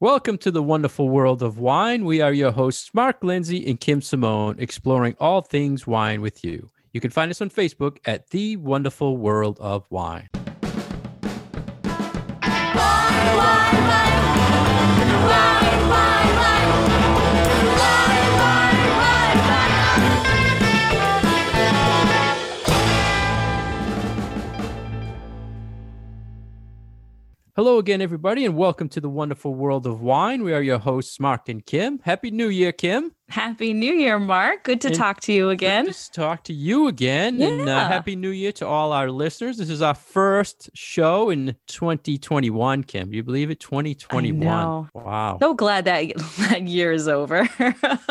Welcome 0.00 0.38
to 0.38 0.50
the 0.50 0.60
wonderful 0.62 1.08
world 1.08 1.40
of 1.40 1.58
wine. 1.58 2.04
We 2.04 2.20
are 2.20 2.32
your 2.32 2.50
hosts, 2.50 2.90
Mark 2.94 3.22
Lindsay 3.22 3.64
and 3.70 3.78
Kim 3.78 4.02
Simone, 4.02 4.56
exploring 4.58 5.14
all 5.20 5.40
things 5.40 5.86
wine 5.86 6.20
with 6.20 6.44
you. 6.44 6.68
You 6.92 7.00
can 7.00 7.12
find 7.12 7.30
us 7.30 7.40
on 7.40 7.48
Facebook 7.48 7.98
at 8.04 8.28
The 8.30 8.56
Wonderful 8.56 9.16
World 9.16 9.56
of 9.60 9.86
Wine. 9.90 10.28
Hello 27.56 27.78
again, 27.78 28.02
everybody, 28.02 28.44
and 28.44 28.56
welcome 28.56 28.88
to 28.88 29.00
the 29.00 29.08
wonderful 29.08 29.54
world 29.54 29.86
of 29.86 30.00
wine. 30.00 30.42
We 30.42 30.52
are 30.52 30.60
your 30.60 30.80
hosts, 30.80 31.20
Mark 31.20 31.48
and 31.48 31.64
Kim. 31.64 32.00
Happy 32.02 32.32
New 32.32 32.48
Year, 32.48 32.72
Kim. 32.72 33.12
Happy 33.34 33.72
New 33.72 33.92
Year, 33.92 34.20
Mark. 34.20 34.62
Good 34.62 34.80
to 34.82 34.86
And 34.86 34.96
talk 34.96 35.20
to 35.22 35.32
you 35.32 35.50
again. 35.50 35.86
Good 35.86 35.94
to 35.94 36.12
talk 36.12 36.44
to 36.44 36.52
you 36.52 36.86
again. 36.86 37.42
And 37.42 37.68
uh, 37.68 37.88
Happy 37.88 38.14
New 38.14 38.30
Year 38.30 38.52
to 38.52 38.64
all 38.66 38.92
our 38.92 39.10
listeners. 39.10 39.56
This 39.56 39.70
is 39.70 39.82
our 39.82 39.96
first 39.96 40.70
show 40.72 41.30
in 41.30 41.56
2021, 41.66 42.84
Kim. 42.84 43.10
Do 43.10 43.16
you 43.16 43.24
believe 43.24 43.50
it? 43.50 43.58
2021. 43.58 44.88
Wow. 44.94 45.38
So 45.42 45.52
glad 45.52 45.84
that 45.86 46.12
that 46.48 46.62
year 46.62 46.92
is 46.92 47.08
over. 47.08 47.48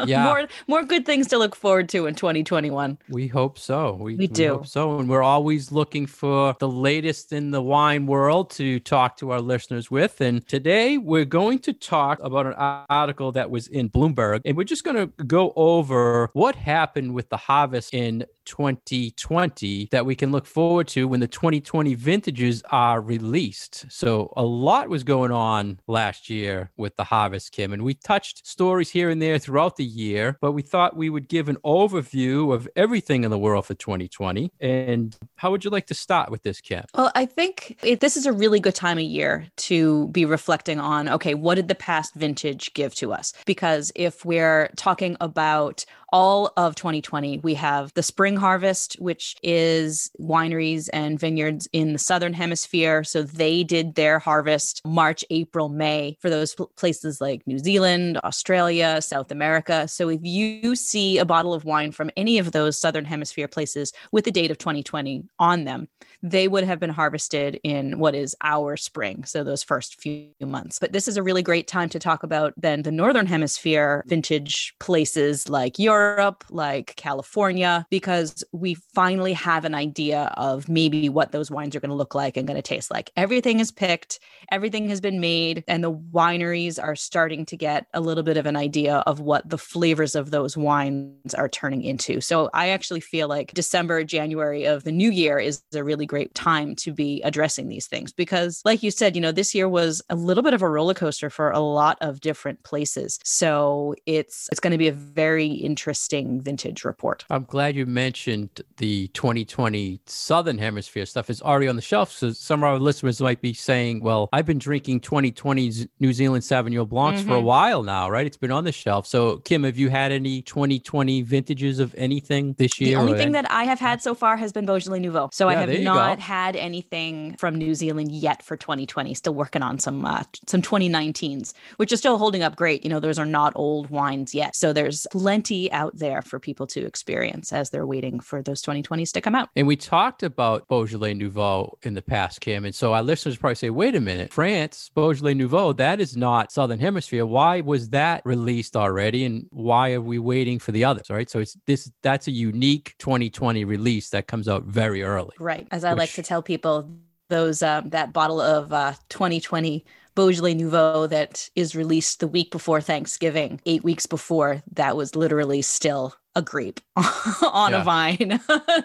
Yeah. 0.05 0.25
more 0.25 0.47
more 0.67 0.83
good 0.83 1.05
things 1.05 1.27
to 1.27 1.37
look 1.37 1.55
forward 1.55 1.87
to 1.89 2.07
in 2.07 2.15
2021. 2.15 2.97
We 3.07 3.27
hope 3.27 3.57
so. 3.57 3.93
We, 3.93 4.15
We 4.15 4.27
do. 4.27 4.55
hope 4.55 4.67
so. 4.67 4.99
And 4.99 5.07
we're 5.07 5.23
always 5.23 5.71
looking 5.71 6.05
for 6.07 6.53
the 6.59 6.67
latest 6.67 7.31
in 7.31 7.51
the 7.51 7.61
wine 7.61 8.05
world 8.05 8.49
to 8.51 8.81
talk 8.81 9.15
to 9.17 9.31
our 9.31 9.39
listeners 9.39 9.89
with. 9.89 10.19
And 10.19 10.45
today 10.45 10.97
we're 10.97 11.23
going 11.23 11.59
to 11.59 11.71
talk 11.71 12.19
about 12.21 12.47
an 12.47 12.55
article 12.89 13.31
that 13.31 13.49
was 13.49 13.67
in 13.67 13.89
Bloomberg. 13.89 14.41
And 14.43 14.57
we're 14.57 14.65
just 14.65 14.83
going 14.83 14.97
to 14.97 15.12
go 15.27 15.53
over 15.55 16.29
what 16.33 16.55
happened 16.55 17.13
with 17.13 17.29
the 17.29 17.37
harvest 17.37 17.93
in 17.93 18.25
2020 18.45 19.89
that 19.91 20.05
we 20.05 20.15
can 20.15 20.31
look 20.31 20.45
forward 20.45 20.87
to 20.89 21.07
when 21.07 21.19
the 21.19 21.27
2020 21.27 21.95
vintages 21.95 22.63
are 22.71 23.01
released. 23.01 23.85
So 23.89 24.33
a 24.35 24.43
lot 24.43 24.89
was 24.89 25.03
going 25.03 25.31
on 25.31 25.79
last 25.87 26.29
year 26.29 26.71
with 26.77 26.95
the 26.95 27.03
harvest, 27.03 27.51
Kim, 27.51 27.73
and 27.73 27.83
we 27.83 27.93
touched 27.93 28.45
stories 28.45 28.89
here 28.89 29.09
and 29.09 29.21
there 29.21 29.39
throughout 29.39 29.77
the 29.77 29.85
year, 29.85 30.37
but 30.41 30.51
we 30.51 30.61
thought 30.61 30.95
we 30.95 31.09
would 31.09 31.27
give 31.27 31.49
an 31.49 31.57
overview 31.65 32.53
of 32.53 32.67
everything 32.75 33.23
in 33.23 33.31
the 33.31 33.39
world 33.39 33.65
for 33.65 33.73
2020. 33.73 34.51
And 34.59 35.15
how 35.35 35.51
would 35.51 35.63
you 35.63 35.69
like 35.69 35.87
to 35.87 35.93
start 35.93 36.31
with 36.31 36.43
this, 36.43 36.61
Kim? 36.61 36.83
Well, 36.95 37.11
I 37.15 37.25
think 37.25 37.77
it, 37.83 37.99
this 37.99 38.17
is 38.17 38.25
a 38.25 38.33
really 38.33 38.59
good 38.59 38.75
time 38.75 38.97
of 38.97 39.03
year 39.03 39.47
to 39.57 40.07
be 40.09 40.25
reflecting 40.25 40.79
on 40.79 41.09
okay, 41.09 41.33
what 41.33 41.55
did 41.55 41.67
the 41.67 41.75
past 41.75 42.13
vintage 42.13 42.73
give 42.73 42.95
to 42.95 43.13
us? 43.13 43.33
Because 43.45 43.91
if 43.95 44.25
we're 44.25 44.69
talking 44.75 45.17
about 45.21 45.85
all 46.13 46.53
of 46.57 46.75
2020, 46.75 47.39
we 47.39 47.55
have 47.55 47.91
the 47.95 48.03
spring 48.03 48.37
harvest, 48.37 48.93
which 48.99 49.35
is 49.41 50.11
wineries 50.21 50.87
and 50.93 51.19
vineyards 51.19 51.67
in 51.73 51.91
the 51.91 51.99
southern 51.99 52.33
hemisphere. 52.33 53.03
So 53.03 53.23
they 53.23 53.63
did 53.63 53.95
their 53.95 54.19
harvest 54.19 54.81
March, 54.85 55.25
April, 55.31 55.69
May 55.69 56.15
for 56.21 56.29
those 56.29 56.55
places 56.77 57.19
like 57.19 57.47
New 57.47 57.57
Zealand, 57.57 58.19
Australia, 58.23 59.01
South 59.01 59.31
America. 59.31 59.87
So 59.87 60.07
if 60.09 60.19
you 60.21 60.75
see 60.75 61.17
a 61.17 61.25
bottle 61.25 61.53
of 61.53 61.65
wine 61.65 61.91
from 61.91 62.11
any 62.15 62.37
of 62.37 62.51
those 62.51 62.79
southern 62.79 63.05
hemisphere 63.05 63.47
places 63.47 63.91
with 64.11 64.25
the 64.25 64.31
date 64.31 64.51
of 64.51 64.59
2020 64.59 65.23
on 65.39 65.63
them, 65.63 65.87
they 66.21 66.47
would 66.47 66.63
have 66.63 66.79
been 66.79 66.91
harvested 66.91 67.59
in 67.63 67.97
what 67.97 68.13
is 68.13 68.35
our 68.43 68.77
spring, 68.77 69.23
so 69.25 69.43
those 69.43 69.63
first 69.63 69.99
few 69.99 70.29
months. 70.41 70.77
But 70.79 70.93
this 70.93 71.07
is 71.07 71.17
a 71.17 71.23
really 71.23 71.41
great 71.41 71.67
time 71.67 71.89
to 71.89 71.99
talk 71.99 72.21
about 72.21 72.53
then 72.55 72.83
the 72.83 72.91
northern 72.91 73.25
hemisphere 73.25 74.03
vintage 74.07 74.75
places 74.79 75.49
like 75.49 75.79
Europe, 75.79 76.02
like 76.49 76.95
California, 76.95 77.85
because 77.89 78.43
we 78.51 78.75
finally 78.93 79.33
have 79.33 79.65
an 79.65 79.75
idea 79.75 80.33
of 80.37 80.69
maybe 80.69 81.09
what 81.09 81.31
those 81.31 81.49
wines 81.49 81.75
are 81.75 81.79
going 81.79 81.89
to 81.89 81.95
look 81.95 82.15
like 82.15 82.37
and 82.37 82.47
going 82.47 82.55
to 82.55 82.61
taste 82.61 82.91
like. 82.91 83.11
Everything 83.15 83.59
is 83.59 83.71
picked, 83.71 84.19
everything 84.51 84.89
has 84.89 85.01
been 85.01 85.19
made, 85.19 85.63
and 85.67 85.83
the 85.83 85.91
wineries 85.91 86.81
are 86.81 86.95
starting 86.95 87.45
to 87.45 87.57
get 87.57 87.87
a 87.93 88.01
little 88.01 88.23
bit 88.23 88.37
of 88.37 88.45
an 88.45 88.55
idea 88.55 88.97
of 89.07 89.19
what 89.19 89.49
the 89.49 89.57
flavors 89.57 90.15
of 90.15 90.31
those 90.31 90.55
wines 90.57 91.33
are 91.33 91.49
turning 91.49 91.83
into. 91.83 92.21
So 92.21 92.49
I 92.53 92.69
actually 92.69 92.99
feel 93.01 93.27
like 93.27 93.53
December, 93.53 94.03
January 94.03 94.65
of 94.65 94.83
the 94.83 94.91
new 94.91 95.09
year 95.09 95.39
is 95.39 95.63
a 95.73 95.83
really 95.83 96.05
great 96.05 96.33
time 96.35 96.75
to 96.77 96.93
be 96.93 97.21
addressing 97.23 97.69
these 97.69 97.87
things 97.87 98.11
because, 98.11 98.61
like 98.65 98.83
you 98.83 98.91
said, 98.91 99.15
you 99.15 99.21
know, 99.21 99.31
this 99.31 99.55
year 99.55 99.69
was 99.69 100.01
a 100.09 100.15
little 100.15 100.43
bit 100.43 100.53
of 100.53 100.61
a 100.61 100.69
roller 100.69 100.93
coaster 100.93 101.29
for 101.29 101.49
a 101.51 101.59
lot 101.59 101.97
of 102.01 102.21
different 102.21 102.63
places. 102.63 103.19
So 103.23 103.95
it's 104.05 104.47
it's 104.51 104.59
going 104.59 104.71
to 104.71 104.77
be 104.77 104.87
a 104.87 104.93
very 104.93 105.47
interesting 105.47 105.92
vintage 106.41 106.83
report. 106.83 107.25
I'm 107.29 107.43
glad 107.43 107.75
you 107.75 107.85
mentioned 107.85 108.49
the 108.77 109.07
2020 109.09 109.99
Southern 110.05 110.57
Hemisphere 110.57 111.05
stuff 111.05 111.29
is 111.29 111.41
already 111.41 111.67
on 111.67 111.75
the 111.75 111.81
shelf. 111.81 112.11
So 112.11 112.31
some 112.31 112.61
of 112.61 112.65
our 112.69 112.79
listeners 112.79 113.21
might 113.21 113.41
be 113.41 113.53
saying, 113.53 114.01
well, 114.01 114.29
I've 114.33 114.45
been 114.45 114.59
drinking 114.59 115.01
2020 115.01 115.71
New 115.99 116.13
Zealand 116.13 116.43
Sauvignon 116.43 116.87
Blancs 116.87 117.21
for 117.21 117.35
a 117.35 117.41
Mhm. 117.41 117.43
while 117.43 117.83
now, 117.83 118.09
right? 118.09 118.25
It's 118.25 118.37
been 118.37 118.51
on 118.51 118.63
the 118.63 118.71
shelf. 118.71 119.07
So, 119.07 119.37
Kim, 119.37 119.63
have 119.63 119.77
you 119.77 119.89
had 119.89 120.11
any 120.11 120.41
2020 120.41 121.21
vintages 121.21 121.79
of 121.79 121.93
anything 121.97 122.53
this 122.57 122.79
year? 122.79 122.97
The 122.97 123.01
only 123.01 123.17
thing 123.17 123.31
that 123.33 123.49
I 123.51 123.63
have 123.65 123.79
had 123.79 124.01
so 124.01 124.13
far 124.15 124.37
has 124.37 124.51
been 124.51 124.65
Beaujolais 124.65 124.99
Nouveau. 124.99 125.29
So 125.31 125.49
I 125.49 125.55
have 125.55 125.69
not 125.81 126.17
go. 126.17 126.21
had 126.23 126.55
anything 126.55 127.35
from 127.37 127.55
New 127.55 127.75
Zealand 127.75 128.11
yet 128.11 128.43
for 128.43 128.55
2020. 128.57 129.13
Still 129.13 129.33
working 129.33 129.61
on 129.61 129.79
some 129.79 130.05
uh, 130.05 130.23
some 130.47 130.61
2019s, 130.61 131.53
which 131.77 131.91
is 131.91 131.99
still 131.99 132.17
holding 132.17 132.43
up 132.43 132.55
great. 132.55 132.83
You 132.83 132.89
know, 132.89 132.99
those 132.99 133.19
are 133.19 133.25
not 133.25 133.53
old 133.55 133.89
wines 133.89 134.33
yet. 134.35 134.55
So 134.55 134.73
there's 134.73 135.05
plenty 135.11 135.71
out 135.71 135.82
there 135.93 136.21
for 136.21 136.39
people 136.39 136.67
to 136.67 136.85
experience 136.85 137.51
as 137.51 137.69
they're 137.69 137.85
waiting 137.85 138.19
for 138.19 138.41
those 138.41 138.61
2020s 138.61 139.11
to 139.13 139.21
come 139.21 139.35
out. 139.35 139.49
And 139.55 139.67
we 139.67 139.75
talked 139.75 140.23
about 140.23 140.67
Beaujolais 140.67 141.13
Nouveau 141.13 141.77
in 141.83 141.93
the 141.93 142.01
past, 142.01 142.41
Kim. 142.41 142.65
And 142.65 142.73
so 142.73 142.93
our 142.93 143.03
listeners 143.03 143.37
probably 143.37 143.55
say, 143.55 143.69
wait 143.69 143.95
a 143.95 144.01
minute, 144.01 144.31
France, 144.31 144.89
Beaujolais 144.93 145.33
Nouveau, 145.33 145.73
that 145.73 145.99
is 145.99 146.15
not 146.15 146.51
Southern 146.51 146.79
Hemisphere. 146.79 147.25
Why 147.25 147.61
was 147.61 147.89
that 147.89 148.21
released 148.25 148.75
already? 148.75 149.25
And 149.25 149.47
why 149.51 149.93
are 149.93 150.01
we 150.01 150.19
waiting 150.19 150.59
for 150.59 150.71
the 150.71 150.85
others? 150.85 151.09
Right. 151.09 151.29
So 151.29 151.39
it's 151.39 151.57
this 151.65 151.91
that's 152.01 152.27
a 152.27 152.31
unique 152.31 152.95
2020 152.99 153.65
release 153.65 154.09
that 154.09 154.27
comes 154.27 154.47
out 154.47 154.63
very 154.63 155.03
early. 155.03 155.35
Right. 155.39 155.67
As 155.71 155.83
I 155.83 155.93
like 155.93 156.11
to 156.13 156.23
tell 156.23 156.41
people, 156.41 156.89
those 157.29 157.61
um, 157.63 157.89
that 157.89 158.13
bottle 158.13 158.41
of 158.41 158.71
uh, 158.73 158.93
2020 159.09 159.85
Beaujolais 160.15 160.53
Nouveau 160.53 161.07
that 161.07 161.49
is 161.55 161.75
released 161.75 162.19
the 162.19 162.27
week 162.27 162.51
before 162.51 162.81
Thanksgiving, 162.81 163.59
eight 163.65 163.83
weeks 163.83 164.05
before, 164.05 164.61
that 164.73 164.95
was 164.95 165.15
literally 165.15 165.61
still 165.61 166.15
a 166.35 166.41
grape 166.41 166.79
on 166.95 167.71
Yeah. 167.71 167.81
a 167.81 167.83
vine. 167.83 168.39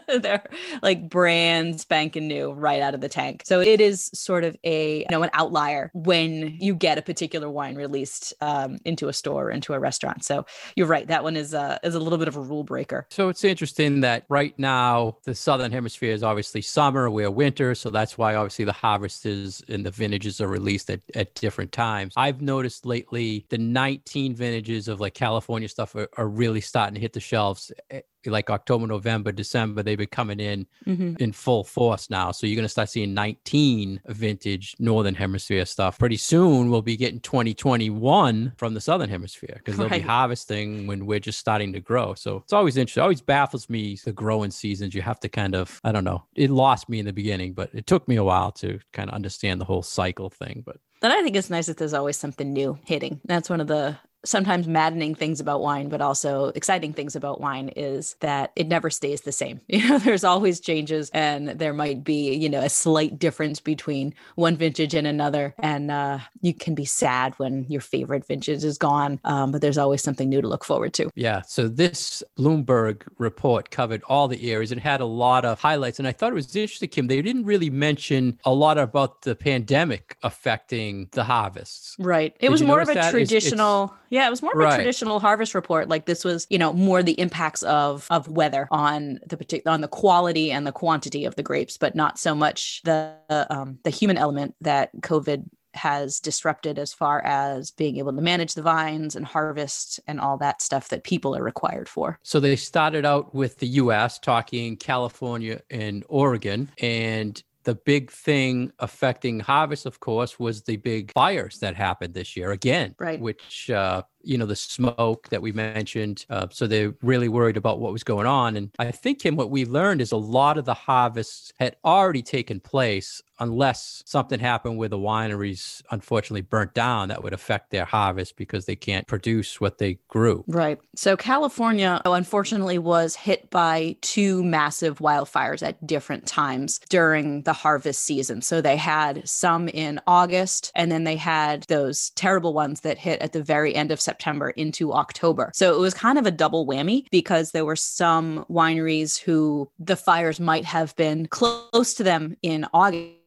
They're 0.21 0.45
like 0.83 1.09
brand 1.09 1.81
spanking 1.81 2.27
new 2.29 2.53
right 2.53 2.81
out 2.81 2.95
of 2.95 3.01
the 3.01 3.09
tank. 3.09 3.43
So 3.47 3.61
it 3.61 3.81
is 3.81 4.11
sort 4.15 4.45
of 4.45 4.57
a 4.65 4.99
you 5.01 5.07
know 5.11 5.23
an 5.23 5.31
outlier 5.33 5.91
when 5.95 6.57
you 6.61 6.75
get 6.75 6.99
a 6.99 7.03
particular 7.03 7.49
wine 7.51 7.77
released 7.77 8.35
um, 8.41 8.79
into 8.85 9.09
a 9.09 9.13
store 9.13 9.47
or 9.47 9.51
into 9.51 9.73
a 9.75 9.79
restaurant. 9.79 10.25
So 10.25 10.47
you're 10.77 10.87
right. 10.87 11.07
That 11.07 11.23
one 11.25 11.37
is 11.37 11.55
a 11.55 11.79
is 11.83 11.95
a 11.95 12.01
little 12.01 12.19
bit 12.19 12.29
of 12.29 12.37
a 12.37 12.41
rule 12.41 12.65
breaker. 12.65 13.07
So 13.11 13.29
it's 13.29 13.45
interesting 13.45 14.01
that 14.01 14.25
right 14.29 14.57
now 14.59 15.17
the 15.25 15.35
southern 15.35 15.73
hemisphere 15.73 16.13
is 16.13 16.23
obviously 16.23 16.63
summer, 16.63 17.11
we're 17.11 17.31
winter, 17.31 17.75
so 17.75 17.91
that's 17.91 18.19
why 18.19 18.35
obviously 18.35 18.65
the 18.65 18.73
harvest 18.73 19.25
is 19.27 19.63
and 19.69 19.85
the 19.87 19.91
vintages 19.91 20.41
are 20.41 20.49
released 20.49 20.91
at, 20.91 21.01
at 21.15 21.35
different 21.35 21.73
times. 21.73 22.13
I've 22.17 22.41
noticed 22.43 22.85
lately 22.87 23.47
the 23.49 23.59
19 23.59 24.35
vintages 24.35 24.89
of 24.89 25.01
like 25.01 25.15
California 25.15 25.69
stuff 25.69 25.95
are, 25.95 26.09
are 26.17 26.29
really 26.29 26.61
starting 26.61 26.95
to 26.95 27.01
hit 27.01 27.13
the 27.13 27.21
shelves. 27.39 27.73
eh, 27.91 28.01
Like 28.27 28.51
October, 28.51 28.87
November, 28.87 29.31
December, 29.33 29.83
they've 29.83 29.97
been 29.97 30.09
coming 30.09 30.41
in 30.41 30.67
Mhm. 30.87 31.19
in 31.21 31.33
full 31.33 31.63
force 31.65 32.11
now. 32.11 32.33
So 32.33 32.47
you're 32.47 32.57
going 32.57 32.65
to 32.65 32.69
start 32.69 32.91
seeing 32.91 33.15
19 33.15 34.01
vintage 34.07 34.75
northern 34.81 35.15
hemisphere 35.15 35.65
stuff. 35.65 35.99
Pretty 35.99 36.17
soon 36.17 36.69
we'll 36.69 36.83
be 36.83 36.97
getting 36.97 37.21
2021 37.21 38.53
from 38.57 38.75
the 38.75 38.81
southern 38.81 39.09
hemisphere 39.09 39.55
because 39.59 39.77
they'll 39.79 39.89
be 39.89 40.01
harvesting 40.01 40.87
when 40.89 41.07
we're 41.07 41.21
just 41.21 41.39
starting 41.39 41.73
to 41.73 41.81
grow. 41.81 42.13
So 42.15 42.39
it's 42.39 42.53
always 42.53 42.77
interesting. 42.77 43.03
It 43.03 43.05
always 43.05 43.21
baffles 43.23 43.71
me 43.71 43.97
the 44.05 44.13
growing 44.13 44.51
seasons. 44.51 44.95
You 44.95 45.03
have 45.03 45.21
to 45.21 45.29
kind 45.29 45.55
of, 45.55 45.81
I 45.85 45.93
don't 45.93 46.05
know, 46.05 46.25
it 46.35 46.51
lost 46.51 46.89
me 46.89 46.99
in 46.99 47.07
the 47.07 47.13
beginning, 47.13 47.53
but 47.55 47.71
it 47.73 47.87
took 47.87 48.09
me 48.09 48.17
a 48.17 48.25
while 48.25 48.51
to 48.63 48.81
kind 48.93 49.09
of 49.09 49.15
understand 49.15 49.61
the 49.61 49.65
whole 49.65 49.83
cycle 49.85 50.29
thing. 50.29 50.65
But 50.67 50.79
Then 51.01 51.13
I 51.13 51.23
think 51.23 51.37
it's 51.37 51.51
nice 51.51 51.67
that 51.67 51.77
there's 51.77 51.95
always 51.95 52.17
something 52.19 52.53
new 52.53 52.79
hitting. 52.85 53.21
That's 53.25 53.49
one 53.49 53.61
of 53.61 53.69
the 53.69 53.97
sometimes 54.25 54.67
maddening 54.67 55.15
things 55.15 55.41
about 55.41 55.61
wine, 55.61 55.89
but 55.89 56.01
also 56.01 56.47
exciting 56.49 56.93
things 56.93 57.15
about 57.15 57.41
wine 57.41 57.69
is 57.77 58.17
that 58.21 58.53
it 58.57 58.67
never 58.67 58.91
stays 58.91 59.23
the 59.23 59.33
same. 59.33 59.61
You 59.79 59.89
know, 59.91 59.99
there's 59.99 60.25
always 60.25 60.59
changes, 60.59 61.09
and 61.15 61.51
there 61.51 61.73
might 61.73 62.03
be, 62.03 62.35
you 62.35 62.49
know, 62.49 62.61
a 62.61 62.69
slight 62.69 63.17
difference 63.17 63.61
between 63.61 64.13
one 64.35 64.57
vintage 64.57 64.93
and 64.93 65.07
another. 65.07 65.55
And 65.61 65.93
uh, 65.93 66.19
you 66.41 66.53
can 66.53 66.75
be 66.75 66.85
sad 66.85 67.33
when 67.37 67.65
your 67.69 67.81
favorite 67.81 68.27
vintage 68.27 68.65
is 68.65 68.77
gone, 68.77 69.21
um, 69.23 69.53
but 69.53 69.61
there's 69.61 69.79
always 69.79 70.03
something 70.03 70.29
new 70.29 70.41
to 70.41 70.49
look 70.49 70.65
forward 70.65 70.95
to. 70.95 71.11
Yeah. 71.15 71.43
So 71.43 71.69
this 71.69 72.25
Bloomberg 72.37 73.03
report 73.19 73.71
covered 73.71 74.03
all 74.09 74.27
the 74.27 74.51
areas. 74.51 74.73
It 74.73 74.81
had 74.81 75.01
a 75.01 75.07
lot 75.07 75.45
of 75.45 75.61
highlights, 75.61 76.01
and 76.01 76.09
I 76.09 76.13
thought 76.13 76.33
it 76.33 76.35
was 76.35 76.57
interesting, 76.57 76.89
Kim. 76.89 77.07
They 77.07 77.23
didn't 77.23 77.45
really 77.45 77.71
mention 77.71 78.41
a 78.45 78.53
lot 78.53 78.79
about 78.79 79.23
the 79.23 79.37
pandemic 79.37 80.17
affecting 80.25 81.09
the 81.13 81.23
harvests. 81.23 81.95
Right. 82.01 82.35
It 82.41 82.47
Did 82.47 82.51
was 82.51 82.63
more 82.63 82.81
of 82.81 82.89
a 82.89 82.95
that? 82.95 83.11
traditional. 83.13 83.85
It's, 83.85 83.93
it's, 83.93 84.08
yeah, 84.11 84.27
it 84.27 84.31
was 84.31 84.43
more 84.43 84.53
of 84.53 84.59
right. 84.59 84.75
a 84.75 84.77
traditional 84.77 85.21
harvest 85.21 85.55
report. 85.55 85.89
Like 85.89 86.07
this 86.07 86.25
was, 86.25 86.47
you 86.51 86.59
know, 86.59 86.73
more 86.73 87.03
the 87.03 87.19
impacts 87.21 87.63
of 87.63 88.07
of 88.11 88.29
weather 88.29 88.69
on 88.71 89.21
the 89.27 89.37
particular 89.37 89.73
on 89.73 89.81
the 89.81 89.89
quality 89.89 90.51
and 90.51 90.67
the 90.67 90.73
quantity 90.73 91.25
of 91.25 91.35
the 91.37 91.43
grapes, 91.43 91.77
but 91.77 91.95
not 91.95 92.19
so 92.19 92.35
much 92.35 92.81
the 92.85 93.15
um, 93.51 93.79
the 93.85 93.91
human 93.91 94.17
element 94.17 94.55
that 94.61 94.91
COVID 95.01 95.45
has 95.75 96.21
disrupted 96.21 96.79
as 96.79 96.93
far 96.93 97.25
as 97.25 97.71
being 97.71 97.99
able 97.99 98.13
to 98.13 98.21
manage 98.21 98.55
the 98.55 98.63
vines 98.63 99.15
and 99.15 99.25
harvest 99.25 100.01
and 100.07 100.21
all 100.21 100.37
that 100.39 100.61
stuff 100.61 100.89
that 100.89 101.05
people 101.05 101.37
are 101.37 101.43
required 101.43 101.89
for. 101.89 102.19
So 102.23 102.41
they 102.41 102.57
started 102.57 103.05
out 103.05 103.35
with 103.35 103.59
the 103.59 103.69
US 103.69 104.19
talking 104.19 104.77
California 104.77 105.61
and 105.71 106.05
Oregon 106.09 106.71
and 106.81 107.43
the 107.65 107.75
big 107.75 108.11
thing 108.11 108.73
affecting 108.79 109.41
harvest, 109.41 109.87
of 109.87 110.01
course, 110.01 110.39
was 110.39 110.63
the 110.63 110.77
big 110.77 111.13
fires 111.13 111.59
that 111.59 111.75
happened 111.75 112.15
this 112.15 112.37
year 112.37 112.53
again, 112.53 112.95
right? 112.99 113.21
Which 113.21 113.71
uh, 113.71 114.03
you 114.23 114.37
know 114.37 114.47
the 114.47 114.57
smoke 114.57 115.29
that 115.29 115.43
we 115.43 115.53
mentioned 115.53 116.27
uh, 116.31 116.47
so 116.51 116.67
they're 116.67 116.95
really 117.03 117.29
worried 117.29 117.57
about 117.57 117.81
what 117.81 117.93
was 117.93 118.05
going 118.05 118.27
on 118.27 118.57
and 118.57 118.71
i 118.79 118.91
think 118.91 119.25
him 119.25 119.37
what 119.37 119.51
we 119.51 119.65
learned 119.65 120.01
is 120.01 120.13
a 120.13 120.17
lot 120.17 120.59
of 120.59 120.65
the 120.65 120.75
harvests 120.75 121.53
had 121.59 121.77
already 121.85 122.23
taken 122.23 122.61
place 122.61 123.23
unless 123.41 124.03
something 124.07 124.41
happened 124.41 124.79
where 124.79 124.89
the 124.89 124.99
wineries 124.99 125.83
unfortunately 125.91 126.41
burnt 126.41 126.75
down 126.75 127.09
that 127.09 127.23
would 127.23 127.33
affect 127.33 127.71
their 127.71 127.85
harvest 127.85 128.37
because 128.37 128.67
they 128.67 128.77
can't 128.77 129.07
produce 129.07 129.61
what 129.61 129.79
they 129.79 129.99
grew. 130.09 130.45
Right. 130.49 130.79
So 130.97 131.17
california 131.17 132.01
unfortunately 132.05 132.79
was 132.79 133.15
hit 133.15 133.51
by 133.51 133.97
two 134.01 134.43
massive 134.43 134.99
wildfires 134.99 135.67
at 135.67 135.85
different 135.87 136.27
times 136.27 136.81
during 136.89 137.43
the 137.43 137.53
harvest 137.53 138.03
season. 138.05 138.43
So 138.43 138.61
they 138.61 138.77
had 138.77 139.29
some 139.29 139.69
in 139.69 140.01
august 140.07 140.73
and 140.75 140.91
then 140.91 141.05
they 141.05 141.17
had 141.17 141.63
those 141.65 142.11
terrible 142.11 142.55
ones 142.55 142.81
that 142.81 142.99
hit 142.99 143.21
at 143.21 143.33
the 143.33 143.43
very 143.43 143.75
end 143.75 143.91
of 143.91 144.01
September 144.09 144.51
into 144.51 144.95
October. 144.95 145.51
So 145.55 145.75
it 145.75 145.79
was 145.79 145.93
kind 145.93 146.19
of 146.19 146.25
a 146.25 146.31
double 146.31 146.67
whammy 146.67 147.05
because 147.11 147.51
there 147.51 147.67
were 147.67 147.77
some 147.77 148.47
wineries 148.49 149.19
who 149.19 149.71
the 149.79 149.97
fires 149.97 150.41
might 150.41 150.65
have 150.65 150.97
been 150.97 151.27
close 151.27 151.93
to 151.95 152.03
them 152.03 152.37
in 152.43 152.67
August 152.73 153.18